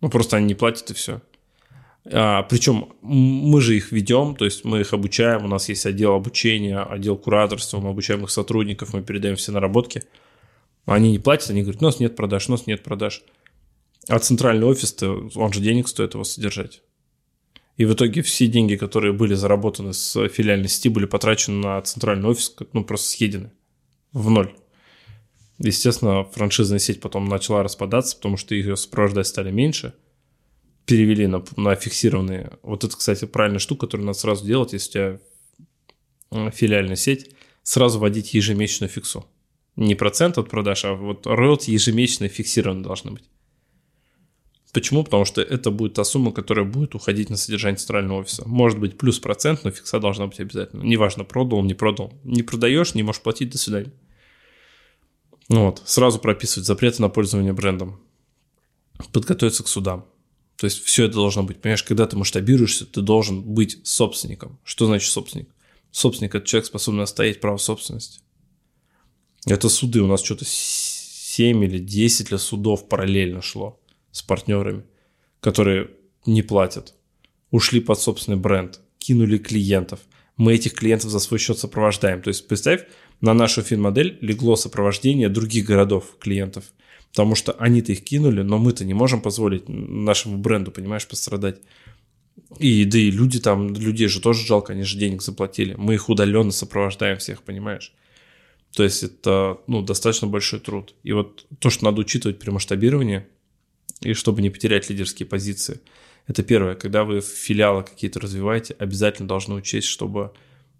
Ну, 0.00 0.08
просто 0.08 0.38
они 0.38 0.46
не 0.46 0.54
платят 0.54 0.90
и 0.92 0.94
все. 0.94 1.20
А, 2.10 2.42
причем 2.44 2.94
мы 3.02 3.60
же 3.60 3.76
их 3.76 3.92
ведем, 3.92 4.36
то 4.36 4.46
есть 4.46 4.64
мы 4.64 4.80
их 4.80 4.94
обучаем, 4.94 5.44
у 5.44 5.48
нас 5.48 5.68
есть 5.68 5.84
отдел 5.84 6.14
обучения, 6.14 6.78
отдел 6.78 7.18
кураторства, 7.18 7.80
мы 7.80 7.90
обучаем 7.90 8.24
их 8.24 8.30
сотрудников, 8.30 8.94
мы 8.94 9.02
передаем 9.02 9.36
все 9.36 9.52
наработки. 9.52 10.04
Они 10.86 11.10
не 11.10 11.18
платят, 11.18 11.50
они 11.50 11.60
говорят, 11.60 11.82
у 11.82 11.84
нас 11.84 12.00
нет 12.00 12.16
продаж, 12.16 12.48
у 12.48 12.52
нас 12.52 12.66
нет 12.66 12.82
продаж. 12.82 13.22
А 14.08 14.18
центральный 14.18 14.66
офис, 14.66 14.96
он 15.02 15.52
же 15.52 15.60
денег 15.60 15.88
стоит 15.88 16.14
его 16.14 16.24
содержать. 16.24 16.82
И 17.76 17.84
в 17.84 17.94
итоге 17.94 18.22
все 18.22 18.46
деньги, 18.46 18.76
которые 18.76 19.12
были 19.12 19.34
заработаны 19.34 19.94
с 19.94 20.28
филиальной 20.28 20.68
сети, 20.68 20.88
были 20.88 21.06
потрачены 21.06 21.62
на 21.62 21.80
центральный 21.82 22.28
офис, 22.28 22.54
ну, 22.72 22.84
просто 22.84 23.08
съедены 23.08 23.52
в 24.12 24.28
ноль. 24.28 24.54
Естественно, 25.58 26.24
франшизная 26.24 26.78
сеть 26.78 27.00
потом 27.00 27.26
начала 27.26 27.62
распадаться, 27.62 28.16
потому 28.16 28.36
что 28.36 28.54
ее 28.54 28.76
сопровождать 28.76 29.26
стали 29.26 29.50
меньше. 29.50 29.94
Перевели 30.86 31.26
на, 31.26 31.44
на 31.56 31.74
фиксированные. 31.74 32.58
Вот 32.62 32.84
это, 32.84 32.96
кстати, 32.96 33.26
правильная 33.26 33.60
штука, 33.60 33.86
которую 33.86 34.06
надо 34.06 34.18
сразу 34.18 34.44
делать, 34.44 34.72
если 34.72 34.88
у 34.88 34.92
тебя 34.92 35.20
э, 36.32 36.50
филиальная 36.50 36.96
сеть, 36.96 37.34
сразу 37.62 37.98
вводить 37.98 38.34
ежемесячную 38.34 38.90
фиксу. 38.90 39.26
Не 39.76 39.94
процент 39.94 40.38
от 40.38 40.48
продаж, 40.48 40.84
а 40.84 40.94
вот 40.94 41.26
роялти 41.26 41.70
ежемесячно 41.70 42.28
фиксированы 42.28 42.82
должны 42.82 43.12
быть. 43.12 43.24
Почему? 44.72 45.02
Потому 45.02 45.24
что 45.24 45.42
это 45.42 45.70
будет 45.70 45.94
та 45.94 46.04
сумма, 46.04 46.32
которая 46.32 46.64
будет 46.64 46.94
уходить 46.94 47.28
на 47.28 47.36
содержание 47.36 47.76
центрального 47.76 48.20
офиса. 48.20 48.44
Может 48.46 48.78
быть 48.78 48.96
плюс 48.96 49.18
процент, 49.18 49.64
но 49.64 49.70
фикса 49.70 49.98
должна 49.98 50.28
быть 50.28 50.38
обязательно. 50.38 50.82
Неважно, 50.82 51.24
продал, 51.24 51.62
не 51.62 51.74
продал. 51.74 52.12
Не 52.22 52.42
продаешь, 52.42 52.94
не 52.94 53.02
можешь 53.02 53.22
платить, 53.22 53.50
до 53.50 53.58
свидания. 53.58 53.92
Ну 55.48 55.66
вот, 55.66 55.82
сразу 55.86 56.20
прописывать 56.20 56.66
запреты 56.66 57.02
на 57.02 57.08
пользование 57.08 57.52
брендом. 57.52 58.00
Подготовиться 59.12 59.64
к 59.64 59.68
судам. 59.68 60.06
То 60.56 60.66
есть 60.66 60.84
все 60.84 61.06
это 61.06 61.14
должно 61.14 61.42
быть. 61.42 61.60
Понимаешь, 61.60 61.82
когда 61.82 62.06
ты 62.06 62.16
масштабируешься, 62.16 62.86
ты 62.86 63.00
должен 63.00 63.42
быть 63.42 63.84
собственником. 63.84 64.60
Что 64.62 64.86
значит 64.86 65.10
собственник? 65.10 65.48
Собственник– 65.90 66.34
это 66.36 66.46
человек, 66.46 66.66
способный 66.66 67.02
оставить 67.02 67.40
право 67.40 67.56
собственности. 67.56 68.20
Это 69.46 69.68
суды. 69.68 70.00
У 70.00 70.06
нас 70.06 70.22
что-то 70.22 70.44
7 70.44 71.64
или 71.64 71.78
10 71.78 72.30
лет 72.30 72.40
судов 72.40 72.88
параллельно 72.88 73.42
шло 73.42 73.79
с 74.12 74.22
партнерами, 74.22 74.84
которые 75.40 75.90
не 76.26 76.42
платят. 76.42 76.94
Ушли 77.50 77.80
под 77.80 77.98
собственный 77.98 78.38
бренд, 78.38 78.80
кинули 78.98 79.38
клиентов. 79.38 80.00
Мы 80.36 80.54
этих 80.54 80.74
клиентов 80.74 81.10
за 81.10 81.18
свой 81.18 81.38
счет 81.38 81.58
сопровождаем. 81.58 82.22
То 82.22 82.28
есть 82.28 82.46
представь, 82.48 82.86
на 83.20 83.34
нашу 83.34 83.62
фин-модель 83.62 84.18
легло 84.20 84.56
сопровождение 84.56 85.28
других 85.28 85.66
городов 85.66 86.16
клиентов. 86.18 86.64
Потому 87.10 87.34
что 87.34 87.52
они-то 87.52 87.92
их 87.92 88.04
кинули, 88.04 88.42
но 88.42 88.58
мы-то 88.58 88.84
не 88.84 88.94
можем 88.94 89.20
позволить 89.20 89.68
нашему 89.68 90.38
бренду, 90.38 90.70
понимаешь, 90.70 91.08
пострадать. 91.08 91.60
И 92.58 92.84
да 92.84 92.98
и 92.98 93.10
люди 93.10 93.40
там, 93.40 93.74
людей 93.74 94.06
же 94.06 94.20
тоже 94.20 94.46
жалко, 94.46 94.72
они 94.72 94.84
же 94.84 94.96
денег 94.96 95.22
заплатили. 95.22 95.74
Мы 95.74 95.94
их 95.94 96.08
удаленно 96.08 96.52
сопровождаем 96.52 97.18
всех, 97.18 97.42
понимаешь? 97.42 97.92
То 98.74 98.84
есть 98.84 99.02
это 99.02 99.58
ну, 99.66 99.82
достаточно 99.82 100.28
большой 100.28 100.60
труд. 100.60 100.94
И 101.02 101.12
вот 101.12 101.46
то, 101.58 101.70
что 101.70 101.84
надо 101.84 102.00
учитывать 102.00 102.38
при 102.38 102.50
масштабировании, 102.50 103.26
и 104.00 104.12
чтобы 104.14 104.42
не 104.42 104.50
потерять 104.50 104.88
лидерские 104.90 105.26
позиции, 105.26 105.80
это 106.26 106.42
первое. 106.42 106.74
Когда 106.74 107.04
вы 107.04 107.20
филиалы 107.20 107.82
какие-то 107.82 108.20
развиваете, 108.20 108.74
обязательно 108.78 109.28
должны 109.28 109.54
учесть, 109.54 109.88
чтобы 109.88 110.32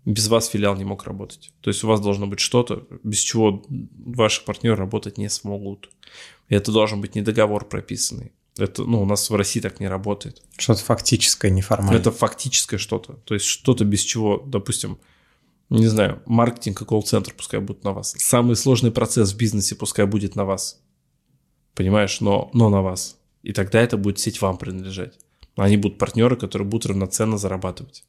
без 0.05 0.29
вас 0.29 0.49
филиал 0.49 0.77
не 0.77 0.85
мог 0.85 1.05
работать. 1.05 1.53
То 1.61 1.69
есть 1.69 1.85
у 1.85 1.89
вас 1.89 2.01
должно 2.01 2.27
быть 2.27 2.41
что-то, 2.41 2.87
без 3.03 3.19
чего 3.19 3.65
ваши 3.69 4.45
партнеры 4.45 4.77
работать 4.77 5.19
не 5.19 5.29
смогут. 5.29 5.91
И 6.49 6.55
это 6.55 6.73
должен 6.73 7.01
быть 7.01 7.15
не 7.15 7.23
договор 7.23 7.69
прописанный. 7.69 8.33
Это, 8.57 8.85
ну, 8.85 9.03
у 9.03 9.05
нас 9.05 9.31
в 9.31 9.35
России 9.35 9.61
так 9.61 9.81
не 9.81 9.89
работает. 9.89 10.43
Что-то 10.57 10.83
фактическое, 10.83 11.51
неформальное. 11.51 12.01
Это 12.01 12.11
фактическое 12.11 12.79
что-то. 12.79 13.15
То 13.25 13.35
есть 13.35 13.47
что-то 13.47 13.85
без 13.85 14.01
чего, 14.01 14.43
допустим, 14.45 14.99
не 15.69 15.87
знаю, 15.87 16.23
маркетинг 16.27 16.83
и 16.83 16.85
колл-центр 16.85 17.33
пускай 17.35 17.61
будут 17.61 17.85
на 17.85 17.93
вас. 17.93 18.15
Самый 18.19 18.57
сложный 18.57 18.91
процесс 18.91 19.33
в 19.33 19.37
бизнесе 19.37 19.77
пускай 19.77 20.07
будет 20.07 20.35
на 20.35 20.45
вас. 20.45 20.83
Понимаешь, 21.75 22.21
но, 22.21 22.51
но 22.53 22.69
на 22.69 22.83
вас. 22.83 23.19
И 23.43 23.53
тогда 23.53 23.81
это 23.81 23.97
будет 23.97 24.19
сеть 24.19 24.41
вам 24.41 24.59
принадлежать. 24.59 25.19
Они 25.57 25.77
будут 25.77 25.99
партнеры, 25.99 26.37
которые 26.37 26.69
будут 26.69 26.87
равноценно 26.87 27.39
зарабатывать. 27.39 28.05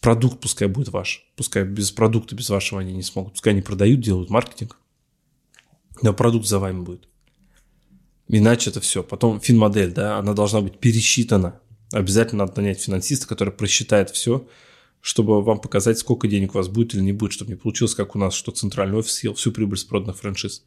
Продукт 0.00 0.40
пускай 0.40 0.68
будет 0.68 0.88
ваш. 0.88 1.26
Пускай 1.36 1.64
без 1.64 1.90
продукта, 1.90 2.34
без 2.34 2.48
вашего 2.50 2.80
они 2.80 2.92
не 2.92 3.02
смогут. 3.02 3.34
Пускай 3.34 3.52
они 3.52 3.62
продают, 3.62 4.00
делают 4.00 4.30
маркетинг. 4.30 4.78
Но 6.02 6.12
продукт 6.12 6.46
за 6.46 6.58
вами 6.58 6.80
будет. 6.82 7.08
Иначе 8.28 8.70
это 8.70 8.80
все. 8.80 9.02
Потом 9.02 9.40
финмодель, 9.40 9.92
да, 9.92 10.18
она 10.18 10.34
должна 10.34 10.60
быть 10.60 10.78
пересчитана. 10.78 11.60
Обязательно 11.92 12.44
надо 12.44 12.60
нанять 12.60 12.80
финансиста, 12.80 13.26
который 13.26 13.52
просчитает 13.52 14.10
все, 14.10 14.46
чтобы 15.00 15.42
вам 15.42 15.60
показать, 15.60 15.98
сколько 15.98 16.28
денег 16.28 16.54
у 16.54 16.58
вас 16.58 16.68
будет 16.68 16.94
или 16.94 17.00
не 17.00 17.12
будет, 17.12 17.32
чтобы 17.32 17.50
не 17.50 17.56
получилось, 17.56 17.94
как 17.94 18.14
у 18.14 18.18
нас, 18.18 18.34
что 18.34 18.52
центральный 18.52 18.98
офис 18.98 19.14
съел 19.14 19.34
всю 19.34 19.50
прибыль 19.52 19.78
с 19.78 19.84
проданных 19.84 20.18
франшиз. 20.18 20.64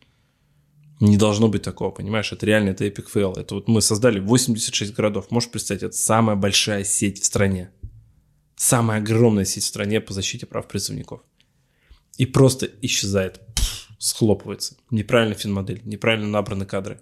Не 1.01 1.17
должно 1.17 1.49
быть 1.49 1.63
такого, 1.63 1.91
понимаешь? 1.91 2.31
Это 2.31 2.45
реально, 2.45 2.69
это 2.69 2.85
epic 2.85 3.07
fail. 3.13 3.37
Это 3.37 3.55
вот 3.55 3.67
мы 3.67 3.81
создали 3.81 4.19
86 4.19 4.93
городов. 4.93 5.29
Можешь 5.31 5.51
представить, 5.51 5.83
это 5.83 5.97
самая 5.97 6.37
большая 6.37 6.85
сеть 6.85 7.21
в 7.21 7.25
стране 7.25 7.71
самая 8.61 8.99
огромная 8.99 9.43
сеть 9.43 9.63
в 9.63 9.67
стране 9.67 9.99
по 10.01 10.13
защите 10.13 10.45
прав 10.45 10.67
призывников. 10.67 11.21
И 12.17 12.27
просто 12.27 12.69
исчезает, 12.83 13.39
пфф, 13.55 13.89
схлопывается. 13.97 14.77
Неправильная 14.91 15.37
финмодель, 15.37 15.81
неправильно 15.83 16.27
набраны 16.27 16.65
кадры, 16.67 17.01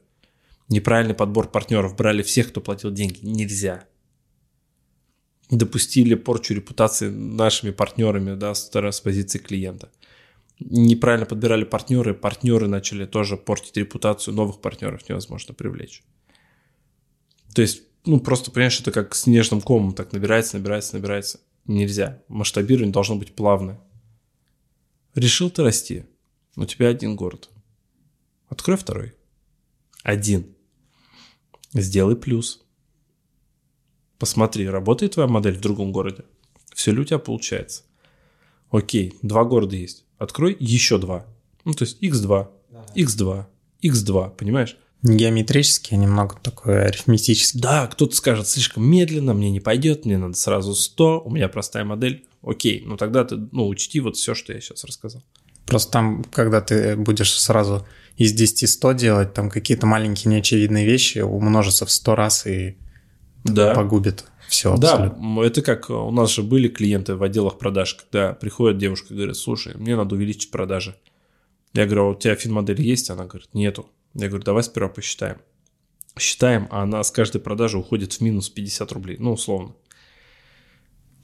неправильный 0.70 1.16
подбор 1.16 1.52
партнеров, 1.52 1.98
брали 1.98 2.22
всех, 2.22 2.50
кто 2.50 2.62
платил 2.62 2.92
деньги. 2.92 3.20
Нельзя. 3.24 3.84
Допустили 5.50 6.14
порчу 6.14 6.54
репутации 6.54 7.10
нашими 7.10 7.72
партнерами, 7.72 8.36
да, 8.36 8.54
с 8.54 9.02
позиции 9.02 9.40
клиента. 9.40 9.92
Неправильно 10.60 11.26
подбирали 11.26 11.64
партнеры, 11.64 12.14
партнеры 12.14 12.68
начали 12.68 13.06
тоже 13.06 13.38
портить 13.38 13.78
репутацию, 13.78 14.34
новых 14.34 14.60
партнеров 14.60 15.08
невозможно 15.08 15.54
привлечь. 15.54 16.04
То 17.56 17.62
есть, 17.62 17.84
ну, 18.06 18.20
просто, 18.20 18.52
понимаешь, 18.52 18.80
это 18.80 18.92
как 18.92 19.16
снежным 19.16 19.62
комом 19.62 19.94
так 19.94 20.12
набирается, 20.12 20.58
набирается, 20.58 20.96
набирается 20.96 21.40
нельзя. 21.66 22.22
Масштабирование 22.28 22.92
должно 22.92 23.16
быть 23.16 23.36
плавное. 23.36 23.80
Решил 25.16 25.50
ты 25.50 25.64
расти. 25.64 26.06
У 26.56 26.66
тебя 26.66 26.90
один 26.90 27.16
город. 27.16 27.50
Открой 28.48 28.78
второй. 28.78 29.14
Один. 30.04 30.56
Сделай 31.74 32.16
плюс. 32.16 32.66
Посмотри, 34.18 34.68
работает 34.68 35.14
твоя 35.14 35.30
модель 35.30 35.56
в 35.56 35.62
другом 35.62 35.92
городе? 35.92 36.26
Все 36.74 36.92
ли 36.92 37.00
у 37.00 37.06
тебя 37.06 37.20
получается? 37.20 37.84
Окей, 38.72 39.16
два 39.22 39.44
города 39.46 39.76
есть. 39.76 40.06
Открой 40.18 40.56
еще 40.60 40.98
два. 40.98 41.26
Ну, 41.66 41.74
то 41.74 41.86
есть 41.86 42.02
x2, 42.02 42.48
x2, 42.96 43.46
x2, 43.84 44.36
понимаешь? 44.36 44.78
Геометрически, 45.02 45.94
а 45.94 45.98
немного 45.98 46.36
такой 46.42 46.84
арифметический. 46.84 47.60
Да, 47.60 47.88
кто-то 47.88 48.16
скажет, 48.16 48.48
слишком 48.48 48.84
медленно, 48.84 49.34
мне 49.34 49.50
не 49.50 49.62
пойдет, 49.62 50.06
мне 50.06 50.18
надо 50.18 50.34
сразу 50.34 50.76
100, 50.76 51.22
у 51.22 51.30
меня 51.32 51.48
простая 51.48 51.86
модель. 51.86 52.26
Окей, 52.42 52.84
ну 52.86 52.98
тогда 52.98 53.24
ты, 53.24 53.38
ну, 53.38 53.68
учти 53.68 54.02
вот 54.02 54.18
все, 54.18 54.36
что 54.36 54.52
я 54.54 54.60
сейчас 54.60 54.84
рассказал. 54.84 55.24
Просто 55.66 55.92
там, 55.92 56.24
когда 56.32 56.62
ты 56.62 56.96
будешь 56.96 57.34
сразу 57.40 57.88
из 58.18 58.34
10 58.34 58.70
100 58.70 58.92
делать, 58.94 59.34
там 59.34 59.50
какие-то 59.50 59.86
маленькие 59.86 60.34
неочевидные 60.34 60.86
вещи 60.86 61.20
умножатся 61.20 61.86
в 61.86 61.92
100 61.92 62.16
раз 62.16 62.48
и 62.48 62.78
да. 63.46 63.74
погубит 63.74 64.26
все 64.50 64.74
абсолютно. 64.74 65.36
Да, 65.36 65.46
это 65.46 65.62
как 65.62 65.90
у 65.90 66.12
нас 66.12 66.32
же 66.32 66.44
были 66.44 66.68
клиенты 66.68 67.16
в 67.16 67.24
отделах 67.24 67.58
продаж, 67.58 67.94
когда 67.94 68.34
приходит 68.34 68.78
девушка 68.80 69.14
и 69.14 69.18
говорит, 69.18 69.38
слушай, 69.38 69.76
мне 69.76 69.96
надо 69.96 70.16
увеличить 70.16 70.52
продажи. 70.52 70.96
Я 71.74 71.86
говорю, 71.86 72.06
а 72.06 72.10
у 72.10 72.16
тебя 72.16 72.36
фин-модель 72.36 72.82
есть? 72.82 73.10
Она 73.10 73.26
говорит, 73.26 73.50
нету. 73.54 73.88
Я 74.16 74.28
говорю, 74.28 74.44
давай 74.44 74.64
сперва 74.64 74.90
посчитаем. 74.90 75.38
Считаем, 76.18 76.68
а 76.72 76.84
она 76.84 77.04
с 77.04 77.12
каждой 77.12 77.40
продажи 77.40 77.78
уходит 77.78 78.14
в 78.14 78.22
минус 78.22 78.50
50 78.50 78.92
рублей, 78.92 79.18
ну, 79.20 79.34
условно. 79.34 79.76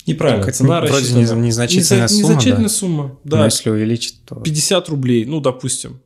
Неправильно, 0.05 0.45
так, 0.45 0.53
цена 0.53 0.81
вроде 0.81 0.93
рассчитана. 0.93 1.41
незначительная 1.41 2.07
сумма, 2.07 2.21
Незначительная 2.21 2.63
да? 2.63 2.69
сумма, 2.69 3.19
да. 3.23 3.37
Но 3.37 3.45
если 3.45 3.71
увеличить, 3.71 4.23
то... 4.25 4.35
50 4.35 4.89
рублей, 4.89 5.25
ну, 5.25 5.41
допустим. 5.41 5.99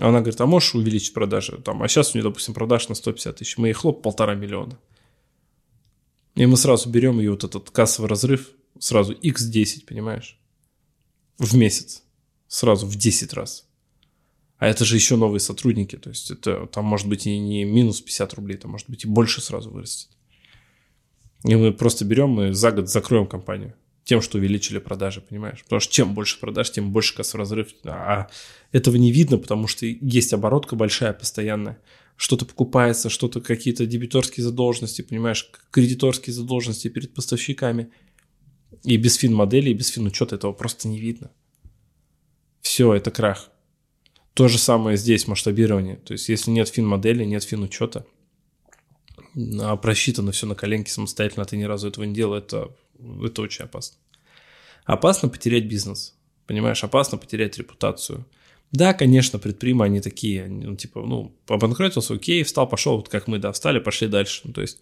Она 0.00 0.18
говорит, 0.18 0.40
а 0.40 0.46
можешь 0.46 0.74
увеличить 0.74 1.14
продажи? 1.14 1.58
Там, 1.64 1.82
а 1.82 1.88
сейчас 1.88 2.14
у 2.14 2.18
нее, 2.18 2.24
допустим, 2.24 2.52
продаж 2.52 2.88
на 2.88 2.96
150 2.96 3.36
тысяч. 3.36 3.56
Мы 3.56 3.68
ей 3.68 3.74
хлоп 3.74 4.02
полтора 4.02 4.34
миллиона. 4.34 4.76
И 6.38 6.46
мы 6.46 6.56
сразу 6.56 6.88
берем 6.88 7.18
ее 7.18 7.32
вот 7.32 7.42
этот 7.42 7.70
кассовый 7.70 8.08
разрыв, 8.08 8.50
сразу 8.78 9.12
x10, 9.12 9.86
понимаешь? 9.86 10.38
В 11.36 11.56
месяц. 11.56 12.04
Сразу 12.46 12.86
в 12.86 12.94
10 12.94 13.32
раз. 13.32 13.66
А 14.58 14.68
это 14.68 14.84
же 14.84 14.94
еще 14.94 15.16
новые 15.16 15.40
сотрудники, 15.40 15.96
то 15.96 16.10
есть 16.10 16.30
это 16.30 16.66
там 16.66 16.84
может 16.84 17.08
быть 17.08 17.26
и 17.26 17.36
не 17.40 17.64
минус 17.64 18.00
50 18.00 18.34
рублей, 18.34 18.56
там 18.56 18.70
может 18.70 18.88
быть 18.88 19.04
и 19.04 19.08
больше 19.08 19.40
сразу 19.40 19.70
вырастет. 19.70 20.10
И 21.42 21.56
мы 21.56 21.72
просто 21.72 22.04
берем 22.04 22.40
и 22.40 22.52
за 22.52 22.70
год 22.70 22.88
закроем 22.88 23.26
компанию 23.26 23.74
тем, 24.04 24.22
что 24.22 24.38
увеличили 24.38 24.78
продажи, 24.78 25.20
понимаешь? 25.20 25.62
Потому 25.64 25.80
что 25.80 25.92
чем 25.92 26.14
больше 26.14 26.38
продаж, 26.40 26.70
тем 26.70 26.92
больше 26.92 27.14
кассовый 27.16 27.42
разрыв. 27.42 27.74
А 27.84 28.28
этого 28.70 28.96
не 28.96 29.10
видно, 29.12 29.38
потому 29.38 29.66
что 29.66 29.84
есть 29.86 30.32
оборотка 30.32 30.76
большая, 30.76 31.12
постоянная. 31.12 31.78
Что-то 32.18 32.44
покупается, 32.44 33.10
что-то 33.10 33.40
какие-то 33.40 33.86
дебиторские 33.86 34.42
задолженности, 34.42 35.02
понимаешь, 35.02 35.48
кредиторские 35.70 36.34
задолженности 36.34 36.88
перед 36.88 37.14
поставщиками. 37.14 37.92
И 38.82 38.96
без 38.96 39.14
фин-модели, 39.14 39.70
и 39.70 39.74
без 39.74 39.86
фин-учета 39.86 40.34
этого 40.34 40.52
просто 40.52 40.88
не 40.88 40.98
видно. 40.98 41.30
Все, 42.60 42.92
это 42.92 43.12
крах. 43.12 43.50
То 44.34 44.48
же 44.48 44.58
самое 44.58 44.96
здесь, 44.96 45.28
масштабирование. 45.28 45.96
То 45.96 46.12
есть, 46.12 46.28
если 46.28 46.50
нет 46.50 46.68
фин-модели, 46.68 47.24
нет 47.24 47.44
фин-учета, 47.44 48.04
а 49.60 49.76
просчитано 49.76 50.32
все 50.32 50.48
на 50.48 50.56
коленке 50.56 50.90
самостоятельно, 50.90 51.44
а 51.44 51.46
ты 51.46 51.56
ни 51.56 51.64
разу 51.64 51.86
этого 51.86 52.02
не 52.02 52.14
делал, 52.14 52.34
это, 52.34 52.74
это 53.24 53.42
очень 53.42 53.64
опасно. 53.64 53.96
Опасно 54.84 55.28
потерять 55.28 55.66
бизнес, 55.66 56.16
понимаешь, 56.48 56.82
опасно 56.82 57.16
потерять 57.16 57.58
репутацию. 57.58 58.26
Да, 58.72 58.92
конечно, 58.92 59.38
предприимы, 59.38 59.86
они 59.86 60.00
такие, 60.00 60.46
ну, 60.46 60.76
типа, 60.76 61.00
ну, 61.00 61.34
обанкротился, 61.46 62.14
окей, 62.14 62.42
встал, 62.42 62.68
пошел, 62.68 62.96
вот 62.96 63.08
как 63.08 63.26
мы, 63.26 63.38
да, 63.38 63.50
встали, 63.52 63.78
пошли 63.78 64.08
дальше. 64.08 64.42
Ну, 64.44 64.52
то 64.52 64.60
есть, 64.60 64.78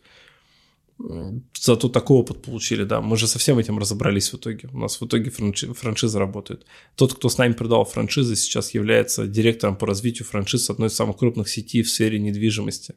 зато 1.60 1.88
такой 1.88 2.18
опыт 2.18 2.42
получили, 2.42 2.84
да. 2.84 3.00
Мы 3.00 3.16
же 3.16 3.26
со 3.26 3.38
всем 3.38 3.58
этим 3.58 3.78
разобрались 3.78 4.32
в 4.32 4.36
итоге. 4.36 4.68
У 4.72 4.78
нас 4.78 5.00
в 5.00 5.06
итоге 5.06 5.30
франши- 5.30 5.72
франшиза 5.72 6.18
работает. 6.18 6.66
Тот, 6.94 7.14
кто 7.14 7.28
с 7.28 7.38
нами 7.38 7.52
продал 7.52 7.84
франшизы, 7.84 8.34
сейчас 8.34 8.74
является 8.74 9.26
директором 9.26 9.76
по 9.76 9.86
развитию 9.86 10.26
франшиз 10.26 10.70
одной 10.70 10.88
из 10.88 10.94
самых 10.94 11.18
крупных 11.18 11.48
сетей 11.48 11.82
в 11.82 11.90
сфере 11.90 12.18
недвижимости. 12.18 12.94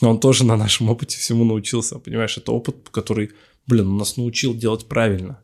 Он 0.00 0.18
тоже 0.18 0.44
на 0.44 0.56
нашем 0.56 0.90
опыте 0.90 1.18
всему 1.18 1.44
научился, 1.44 1.98
понимаешь? 1.98 2.36
Это 2.36 2.52
опыт, 2.52 2.88
который, 2.90 3.30
блин, 3.66 3.96
нас 3.96 4.16
научил 4.16 4.54
делать 4.54 4.86
правильно. 4.86 5.40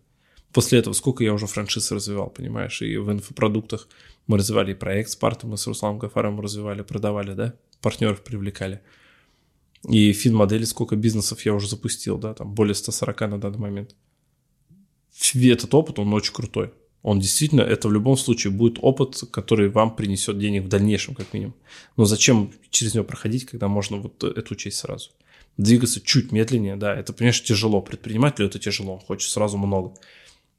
После 0.53 0.79
этого 0.81 0.95
сколько 0.95 1.23
я 1.23 1.33
уже 1.33 1.47
франшиз 1.47 1.93
развивал, 1.93 2.31
понимаешь? 2.31 2.83
И 2.83 2.97
в 2.97 3.11
инфопродуктах 3.11 3.89
мы 4.27 4.39
развивали 4.39 4.73
и 4.73 4.75
проект 4.75 5.11
Спарта, 5.11 5.47
мы 5.47 5.57
с 5.57 5.67
Русланом 5.67 5.99
Гафаром 5.99 6.41
развивали, 6.41 6.83
продавали, 6.83 7.35
да? 7.35 7.55
Партнеров 7.81 8.23
привлекали. 8.23 8.81
И 9.89 10.13
фин-модели, 10.13 10.65
сколько 10.65 10.97
бизнесов 10.97 11.47
я 11.47 11.55
уже 11.55 11.69
запустил, 11.69 12.19
да, 12.19 12.35
там 12.35 12.55
более 12.55 12.75
140 12.75 13.21
на 13.21 13.41
данный 13.41 13.59
момент. 13.59 13.95
Этот 15.35 15.75
опыт, 15.75 15.99
он 15.99 16.13
очень 16.13 16.35
крутой. 16.35 16.73
Он 17.03 17.19
действительно, 17.19 17.63
это 17.63 17.89
в 17.89 17.93
любом 17.93 18.19
случае 18.19 18.53
будет 18.53 18.79
опыт, 18.83 19.23
который 19.33 19.71
вам 19.71 19.97
принесет 19.97 20.39
денег 20.39 20.65
в 20.65 20.69
дальнейшем, 20.69 21.15
как 21.15 21.33
минимум. 21.33 21.55
Но 21.97 22.05
зачем 22.05 22.53
через 22.69 22.95
него 22.95 23.05
проходить, 23.05 23.47
когда 23.47 23.69
можно 23.69 23.97
вот 23.97 24.23
эту 24.23 24.53
учесть 24.55 24.77
сразу? 24.77 25.11
Двигаться 25.57 26.01
чуть 26.01 26.31
медленнее, 26.31 26.77
да, 26.77 26.95
это, 26.95 27.15
понимаешь, 27.15 27.43
тяжело. 27.43 27.81
Предпринимателю 27.81 28.49
это 28.49 28.59
тяжело, 28.59 28.95
он 28.95 29.01
хочет 29.01 29.31
сразу 29.31 29.57
много. 29.57 29.95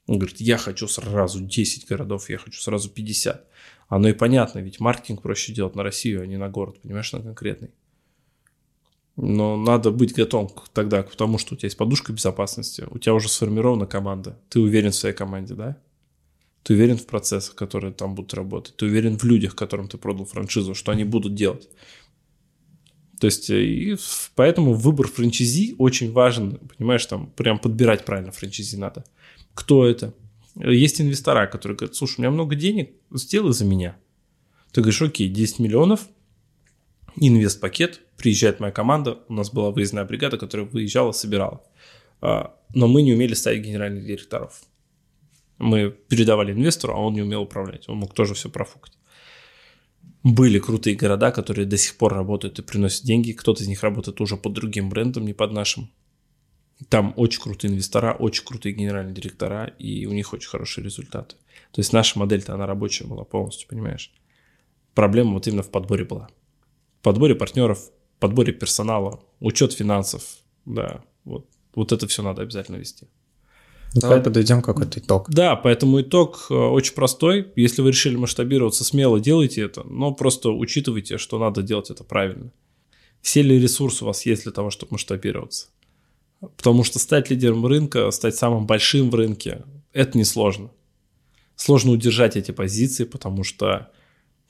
Он 0.06 0.18
говорит, 0.18 0.40
я 0.40 0.56
хочу 0.56 0.88
сразу 0.88 1.40
10 1.40 1.86
городов, 1.86 2.28
я 2.28 2.38
хочу 2.38 2.60
сразу 2.60 2.90
50. 2.90 3.46
Оно 3.88 4.08
и 4.08 4.12
понятно, 4.12 4.58
ведь 4.58 4.80
маркетинг 4.80 5.22
проще 5.22 5.52
делать 5.52 5.76
на 5.76 5.82
Россию, 5.82 6.22
а 6.22 6.26
не 6.26 6.36
на 6.36 6.48
город, 6.48 6.80
понимаешь, 6.82 7.12
на 7.12 7.20
конкретный. 7.20 7.70
Но 9.16 9.56
надо 9.56 9.90
быть 9.90 10.14
готовым 10.14 10.50
тогда 10.72 11.02
к 11.02 11.14
тому, 11.14 11.38
что 11.38 11.54
у 11.54 11.58
тебя 11.58 11.66
есть 11.66 11.76
подушка 11.76 12.12
безопасности, 12.12 12.86
у 12.90 12.98
тебя 12.98 13.14
уже 13.14 13.28
сформирована 13.28 13.86
команда, 13.86 14.38
ты 14.48 14.60
уверен 14.60 14.90
в 14.90 14.94
своей 14.94 15.14
команде, 15.14 15.54
да? 15.54 15.76
Ты 16.62 16.74
уверен 16.74 16.96
в 16.96 17.06
процессах, 17.06 17.54
которые 17.54 17.92
там 17.92 18.14
будут 18.14 18.34
работать, 18.34 18.76
ты 18.76 18.86
уверен 18.86 19.18
в 19.18 19.24
людях, 19.24 19.54
которым 19.54 19.88
ты 19.88 19.98
продал 19.98 20.24
франшизу, 20.24 20.74
что 20.74 20.92
они 20.92 21.04
будут 21.04 21.34
делать. 21.34 21.68
То 23.20 23.26
есть, 23.26 23.50
э, 23.50 23.62
и 23.62 23.96
поэтому 24.34 24.74
выбор 24.74 25.06
франчайзи 25.06 25.76
очень 25.78 26.10
важен, 26.10 26.58
понимаешь, 26.76 27.04
там 27.06 27.30
прям 27.30 27.58
подбирать 27.58 28.04
правильно 28.04 28.32
франчайзи 28.32 28.76
надо. 28.76 29.04
Кто 29.54 29.86
это? 29.86 30.14
Есть 30.54 31.00
инвестора, 31.00 31.46
которые 31.46 31.76
говорят, 31.76 31.96
слушай, 31.96 32.18
у 32.18 32.22
меня 32.22 32.30
много 32.30 32.54
денег, 32.54 32.90
сделай 33.10 33.52
за 33.52 33.64
меня. 33.64 33.96
Ты 34.72 34.80
говоришь, 34.80 35.02
окей, 35.02 35.28
10 35.28 35.58
миллионов, 35.60 36.08
инвест-пакет, 37.16 38.00
приезжает 38.16 38.60
моя 38.60 38.72
команда, 38.72 39.18
у 39.28 39.34
нас 39.34 39.50
была 39.50 39.70
выездная 39.70 40.04
бригада, 40.04 40.38
которая 40.38 40.66
выезжала, 40.66 41.12
собирала. 41.12 41.62
А, 42.20 42.54
но 42.74 42.86
мы 42.86 43.02
не 43.02 43.14
умели 43.14 43.34
ставить 43.34 43.64
генеральных 43.64 44.06
директоров. 44.06 44.62
Мы 45.58 45.90
передавали 45.90 46.52
инвестору, 46.52 46.94
а 46.94 46.98
он 46.98 47.14
не 47.14 47.22
умел 47.22 47.42
управлять, 47.42 47.88
он 47.88 47.98
мог 47.98 48.14
тоже 48.14 48.34
все 48.34 48.48
профукать. 48.48 48.96
Были 50.22 50.60
крутые 50.60 50.96
города, 50.96 51.32
которые 51.32 51.66
до 51.66 51.76
сих 51.76 51.96
пор 51.96 52.14
работают 52.14 52.58
и 52.58 52.62
приносят 52.62 53.04
деньги. 53.04 53.32
Кто-то 53.32 53.62
из 53.62 53.68
них 53.68 53.82
работает 53.82 54.20
уже 54.20 54.36
под 54.36 54.52
другим 54.52 54.88
брендом, 54.88 55.24
не 55.24 55.32
под 55.32 55.52
нашим. 55.52 55.90
Там 56.88 57.12
очень 57.16 57.40
крутые 57.40 57.70
инвестора, 57.70 58.14
очень 58.18 58.44
крутые 58.44 58.74
генеральные 58.74 59.14
директора, 59.14 59.66
и 59.78 60.06
у 60.06 60.12
них 60.12 60.32
очень 60.32 60.48
хорошие 60.48 60.84
результаты. 60.84 61.36
То 61.70 61.80
есть 61.80 61.92
наша 61.92 62.18
модель-то, 62.18 62.54
она 62.54 62.66
рабочая 62.66 63.04
была 63.04 63.24
полностью, 63.24 63.68
понимаешь? 63.68 64.12
Проблема 64.94 65.34
вот 65.34 65.46
именно 65.46 65.62
в 65.62 65.70
подборе 65.70 66.04
была. 66.04 66.28
В 67.00 67.02
подборе 67.02 67.34
партнеров, 67.34 67.90
подборе 68.18 68.52
персонала, 68.52 69.20
учет 69.40 69.72
финансов, 69.72 70.22
да, 70.64 71.02
вот, 71.24 71.46
вот 71.74 71.92
это 71.92 72.06
все 72.06 72.22
надо 72.22 72.42
обязательно 72.42 72.76
вести. 72.76 73.06
Ну, 73.94 74.00
давай 74.00 74.16
Поэтому, 74.18 74.34
подведем 74.34 74.62
какой-то 74.62 75.00
итог. 75.00 75.28
Да, 75.28 75.54
поэтому 75.54 76.00
итог 76.00 76.46
э, 76.48 76.54
очень 76.54 76.94
простой. 76.94 77.52
Если 77.56 77.82
вы 77.82 77.88
решили 77.88 78.16
масштабироваться, 78.16 78.84
смело 78.84 79.20
делайте 79.20 79.62
это, 79.62 79.82
но 79.84 80.12
просто 80.12 80.50
учитывайте, 80.50 81.18
что 81.18 81.38
надо 81.38 81.62
делать 81.62 81.90
это 81.90 82.02
правильно. 82.02 82.50
Все 83.20 83.42
ли 83.42 83.60
ресурсы 83.60 84.04
у 84.04 84.06
вас 84.06 84.24
есть 84.24 84.44
для 84.44 84.52
того, 84.52 84.70
чтобы 84.70 84.92
масштабироваться? 84.92 85.68
Потому 86.56 86.82
что 86.82 86.98
стать 86.98 87.30
лидером 87.30 87.64
рынка, 87.64 88.10
стать 88.10 88.36
самым 88.36 88.66
большим 88.66 89.10
в 89.10 89.14
рынке, 89.14 89.62
это 89.92 90.18
несложно. 90.18 90.70
Сложно 91.54 91.92
удержать 91.92 92.36
эти 92.36 92.50
позиции, 92.50 93.04
потому 93.04 93.44
что 93.44 93.90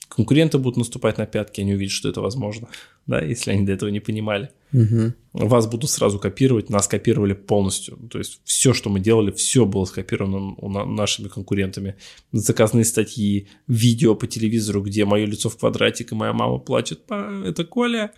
конкуренты 0.08 0.58
будут 0.58 0.78
наступать 0.78 1.18
на 1.18 1.26
пятки, 1.26 1.60
они 1.60 1.74
увидят, 1.74 1.92
что 1.92 2.08
это 2.08 2.20
возможно, 2.20 2.68
да, 3.06 3.20
если 3.20 3.50
они 3.50 3.66
до 3.66 3.72
этого 3.72 3.90
не 3.90 4.00
понимали. 4.00 4.50
Угу. 4.72 5.12
Вас 5.34 5.66
будут 5.66 5.90
сразу 5.90 6.18
копировать, 6.18 6.70
нас 6.70 6.88
копировали 6.88 7.34
полностью. 7.34 7.98
То 8.10 8.18
есть 8.18 8.40
все, 8.44 8.72
что 8.72 8.90
мы 8.90 9.00
делали, 9.00 9.30
все 9.30 9.66
было 9.66 9.84
скопировано 9.84 10.54
у 10.58 10.68
нашими 10.68 11.28
конкурентами. 11.28 11.96
Заказные 12.32 12.84
статьи, 12.84 13.48
видео 13.66 14.14
по 14.14 14.26
телевизору, 14.26 14.82
где 14.82 15.04
мое 15.04 15.26
лицо 15.26 15.48
в 15.48 15.58
квадратик, 15.58 16.12
и 16.12 16.14
моя 16.14 16.32
мама 16.32 16.58
плачет. 16.58 17.00
Это 17.10 17.64
Коля, 17.64 18.12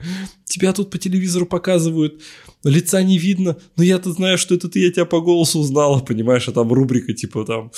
тебя 0.45 0.73
тут 0.73 0.91
по 0.91 0.99
телевизору 0.99 1.47
показывают, 1.47 2.23
лица 2.63 3.03
не 3.03 3.19
видно, 3.19 3.57
но 3.77 3.83
я-то 3.83 4.13
знаю, 4.13 4.39
что 4.39 4.55
это 4.55 4.69
ты, 4.69 4.81
я 4.81 4.91
тебя 4.91 5.05
по 5.05 5.21
голосу 5.21 5.59
узнала, 5.59 6.01
понимаешь, 6.01 6.49
а 6.49 6.53
там 6.53 6.73
рубрика 6.73 7.13
типа 7.13 7.45
там 7.45 7.73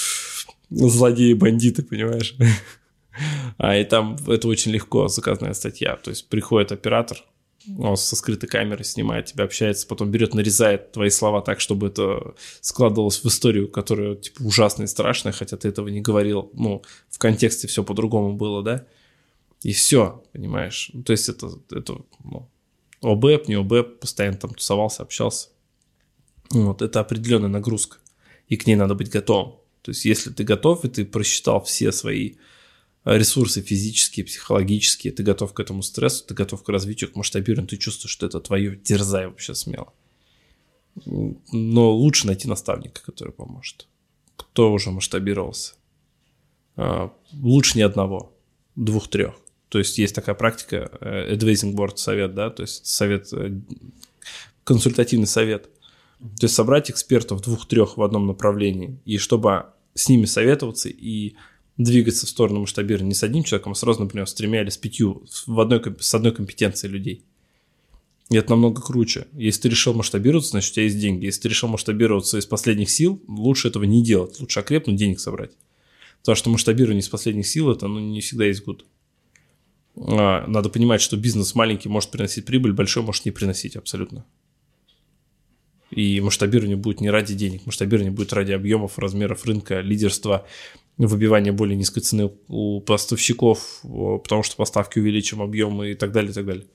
злодеи, 0.70 1.32
бандиты, 1.34 1.82
понимаешь. 1.82 2.34
А 3.56 3.74
и 3.78 3.84
там 3.84 4.18
это 4.26 4.46
очень 4.46 4.72
легко, 4.72 5.08
заказная 5.08 5.54
статья. 5.54 5.96
То 5.96 6.10
есть 6.10 6.28
приходит 6.28 6.70
оператор, 6.70 7.24
он 7.78 7.96
со 7.96 8.16
скрытой 8.16 8.48
камерой 8.48 8.84
снимает 8.84 9.26
тебя, 9.26 9.44
общается, 9.44 9.86
потом 9.86 10.10
берет, 10.10 10.34
нарезает 10.34 10.92
твои 10.92 11.10
слова 11.10 11.42
так, 11.42 11.60
чтобы 11.60 11.88
это 11.88 12.34
складывалось 12.60 13.22
в 13.22 13.26
историю, 13.26 13.68
которая 13.68 14.14
типа 14.14 14.42
ужасная 14.42 14.86
и 14.86 14.88
страшная, 14.88 15.32
хотя 15.32 15.56
ты 15.56 15.68
этого 15.68 15.88
не 15.88 16.00
говорил. 16.00 16.50
Ну, 16.54 16.82
в 17.08 17.18
контексте 17.18 17.66
все 17.66 17.82
по-другому 17.82 18.34
было, 18.34 18.62
да? 18.62 18.86
И 19.62 19.72
все, 19.72 20.22
понимаешь? 20.32 20.90
То 21.04 21.12
есть 21.12 21.28
это, 21.28 21.50
это 21.70 21.96
ну, 22.22 22.48
ОБЭП, 23.02 23.48
не 23.48 23.54
ОБЭП, 23.54 24.00
постоянно 24.00 24.36
там 24.36 24.54
тусовался, 24.54 25.02
общался. 25.02 25.48
Вот, 26.50 26.82
это 26.82 27.00
определенная 27.00 27.48
нагрузка, 27.48 27.98
и 28.48 28.56
к 28.56 28.66
ней 28.66 28.76
надо 28.76 28.94
быть 28.94 29.10
готовым. 29.10 29.56
То 29.82 29.90
есть 29.90 30.04
если 30.04 30.30
ты 30.30 30.44
готов, 30.44 30.84
и 30.84 30.88
ты 30.88 31.04
просчитал 31.04 31.62
все 31.62 31.92
свои 31.92 32.34
ресурсы 33.06 33.62
физические, 33.62 34.26
психологические, 34.26 35.12
ты 35.12 35.22
готов 35.22 35.52
к 35.52 35.60
этому 35.60 35.82
стрессу, 35.82 36.24
ты 36.26 36.34
готов 36.34 36.62
к 36.62 36.68
развитию, 36.68 37.10
к 37.10 37.16
масштабированию, 37.16 37.68
ты 37.68 37.76
чувствуешь, 37.76 38.12
что 38.12 38.26
это 38.26 38.40
твое, 38.40 38.76
дерзай 38.76 39.26
вообще 39.26 39.54
смело. 39.54 39.92
Но 41.04 41.92
лучше 41.92 42.26
найти 42.26 42.48
наставника, 42.48 43.00
который 43.04 43.32
поможет. 43.32 43.86
Кто 44.36 44.72
уже 44.72 44.90
масштабировался. 44.90 45.74
А, 46.76 47.12
лучше 47.32 47.78
не 47.78 47.82
одного, 47.82 48.32
двух-трех. 48.74 49.34
То 49.68 49.78
есть 49.78 49.98
есть 49.98 50.14
такая 50.14 50.34
практика, 50.34 50.90
э, 51.00 51.34
advising 51.34 51.74
board 51.74 51.96
совет, 51.96 52.34
да, 52.34 52.50
то 52.50 52.62
есть 52.62 52.86
совет, 52.86 53.32
э, 53.32 53.60
консультативный 54.64 55.26
совет. 55.26 55.64
То 56.18 56.44
есть 56.44 56.54
собрать 56.54 56.90
экспертов 56.90 57.42
двух-трех 57.42 57.96
в 57.96 58.02
одном 58.02 58.26
направлении, 58.26 58.98
и 59.04 59.18
чтобы 59.18 59.66
с 59.94 60.08
ними 60.08 60.24
советоваться 60.24 60.88
и 60.88 61.34
двигаться 61.78 62.26
в 62.26 62.28
сторону 62.28 62.60
масштабирования 62.60 63.08
не 63.08 63.14
с 63.14 63.22
одним 63.22 63.44
человеком, 63.44 63.72
а 63.72 63.74
сразу, 63.74 64.00
например, 64.00 64.26
с 64.26 64.34
тремя 64.34 64.62
или 64.62 64.70
с 64.70 64.76
пятью, 64.76 65.26
в 65.46 65.60
одной, 65.60 65.82
с 66.00 66.14
одной 66.14 66.32
компетенцией 66.32 66.92
людей. 66.92 67.22
И 68.28 68.36
это 68.36 68.50
намного 68.50 68.82
круче. 68.82 69.28
Если 69.34 69.62
ты 69.62 69.68
решил 69.68 69.94
масштабироваться, 69.94 70.50
значит, 70.50 70.72
у 70.72 70.74
тебя 70.74 70.84
есть 70.84 70.98
деньги. 70.98 71.26
Если 71.26 71.42
ты 71.42 71.48
решил 71.48 71.68
масштабироваться 71.68 72.38
из 72.38 72.46
последних 72.46 72.90
сил, 72.90 73.22
лучше 73.28 73.68
этого 73.68 73.84
не 73.84 74.02
делать. 74.02 74.40
Лучше 74.40 74.60
окрепнуть, 74.60 74.96
денег 74.96 75.20
собрать. 75.20 75.52
Потому 76.20 76.34
что 76.34 76.50
масштабирование 76.50 77.02
из 77.02 77.08
последних 77.08 77.46
сил, 77.46 77.70
это 77.70 77.86
ну, 77.86 78.00
не 78.00 78.20
всегда 78.20 78.46
есть 78.46 78.64
гуд. 78.64 78.84
А, 79.96 80.44
надо 80.48 80.70
понимать, 80.70 81.00
что 81.00 81.16
бизнес 81.16 81.54
маленький 81.54 81.88
может 81.88 82.10
приносить 82.10 82.44
прибыль, 82.46 82.72
большой 82.72 83.04
может 83.04 83.24
не 83.24 83.30
приносить 83.30 83.76
абсолютно. 83.76 84.26
И 85.92 86.20
масштабирование 86.20 86.76
будет 86.76 87.00
не 87.00 87.10
ради 87.10 87.34
денег, 87.34 87.64
масштабирование 87.64 88.10
будет 88.10 88.32
ради 88.32 88.50
объемов, 88.50 88.98
размеров 88.98 89.44
рынка, 89.44 89.80
лидерства, 89.80 90.46
выбивание 90.98 91.52
более 91.52 91.76
низкой 91.76 92.00
цены 92.00 92.32
у 92.48 92.80
поставщиков, 92.80 93.80
потому 93.82 94.42
что 94.42 94.56
поставки 94.56 94.98
увеличим 94.98 95.42
объемы 95.42 95.90
и 95.90 95.94
так 95.94 96.12
далее, 96.12 96.30
и 96.30 96.34
так 96.34 96.46
далее. 96.46 96.66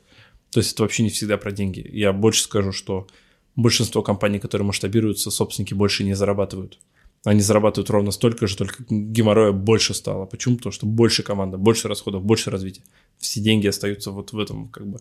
То 0.52 0.60
есть 0.60 0.74
это 0.74 0.84
вообще 0.84 1.04
не 1.04 1.10
всегда 1.10 1.38
про 1.38 1.52
деньги. 1.52 1.88
Я 1.92 2.14
больше 2.14 2.44
скажу, 2.44 2.72
что 2.72 3.08
большинство 3.56 4.02
компаний, 4.02 4.40
которые 4.40 4.66
масштабируются, 4.66 5.32
собственники 5.32 5.74
больше 5.74 6.04
не 6.04 6.14
зарабатывают. 6.14 6.80
Они 7.24 7.40
зарабатывают 7.40 7.90
ровно 7.90 8.12
столько 8.12 8.48
же, 8.48 8.58
только 8.58 8.84
геморроя 8.90 9.52
больше 9.52 9.94
стало. 9.94 10.26
Почему? 10.26 10.58
Потому 10.58 10.74
что 10.74 10.86
больше 10.88 11.24
команда, 11.24 11.58
больше 11.58 11.88
расходов, 11.88 12.24
больше 12.24 12.50
развития. 12.50 12.84
Все 13.18 13.40
деньги 13.42 13.68
остаются 13.68 14.12
вот 14.12 14.34
в 14.34 14.40
этом 14.40 14.70
как 14.70 14.88
бы. 14.88 15.00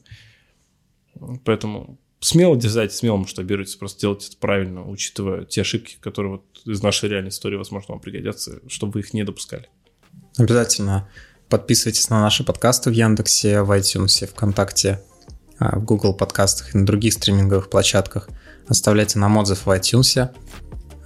Поэтому 1.45 1.99
смело 2.21 2.57
дерзайте, 2.57 2.95
смело 2.95 3.17
масштабируйте, 3.17 3.79
просто 3.79 4.01
делайте 4.01 4.29
это 4.29 4.37
правильно, 4.37 4.89
учитывая 4.89 5.45
те 5.45 5.63
ошибки, 5.63 5.97
которые 6.01 6.33
вот 6.33 6.45
из 6.65 6.83
нашей 6.83 7.09
реальной 7.09 7.31
истории, 7.31 7.57
возможно, 7.57 7.95
вам 7.95 8.01
пригодятся, 8.01 8.61
чтобы 8.69 8.93
вы 8.93 9.01
их 9.01 9.15
не 9.15 9.25
допускали. 9.25 9.69
Обязательно 10.37 11.09
подписывайтесь 11.49 12.09
на 12.11 12.21
наши 12.21 12.45
подкасты 12.45 12.91
в 12.91 12.93
Яндексе, 12.93 13.63
в 13.63 13.71
iTunes, 13.73 14.27
ВКонтакте, 14.27 15.03
а, 15.59 15.79
в 15.79 15.85
Google 15.85 16.15
подкастах 16.15 16.75
и 16.75 16.79
на 16.79 16.87
других 16.87 17.15
стриминговых 17.15 17.69
площадках. 17.71 18.29
Оставляйте 18.69 19.19
нам 19.19 19.37
отзыв 19.37 19.67
в 19.67 19.71
iTunes 19.71 20.31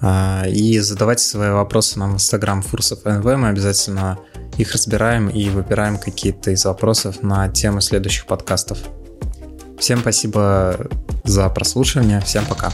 а, 0.00 0.44
и 0.48 0.78
задавайте 0.80 1.24
свои 1.24 1.50
вопросы 1.50 1.98
нам 1.98 2.12
в 2.12 2.14
Instagram 2.14 2.62
Фурсов 2.62 3.04
НВ. 3.04 3.24
Мы 3.24 3.48
обязательно 3.48 4.18
их 4.58 4.72
разбираем 4.72 5.28
и 5.28 5.48
выбираем 5.48 5.98
какие-то 5.98 6.50
из 6.50 6.64
вопросов 6.64 7.22
на 7.22 7.48
темы 7.48 7.80
следующих 7.80 8.26
подкастов. 8.26 8.78
Всем 9.84 9.98
спасибо 9.98 10.78
за 11.24 11.46
прослушивание. 11.50 12.22
Всем 12.22 12.46
пока. 12.46 12.72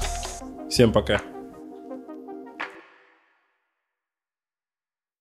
Всем 0.71 0.93
пока. 0.93 1.21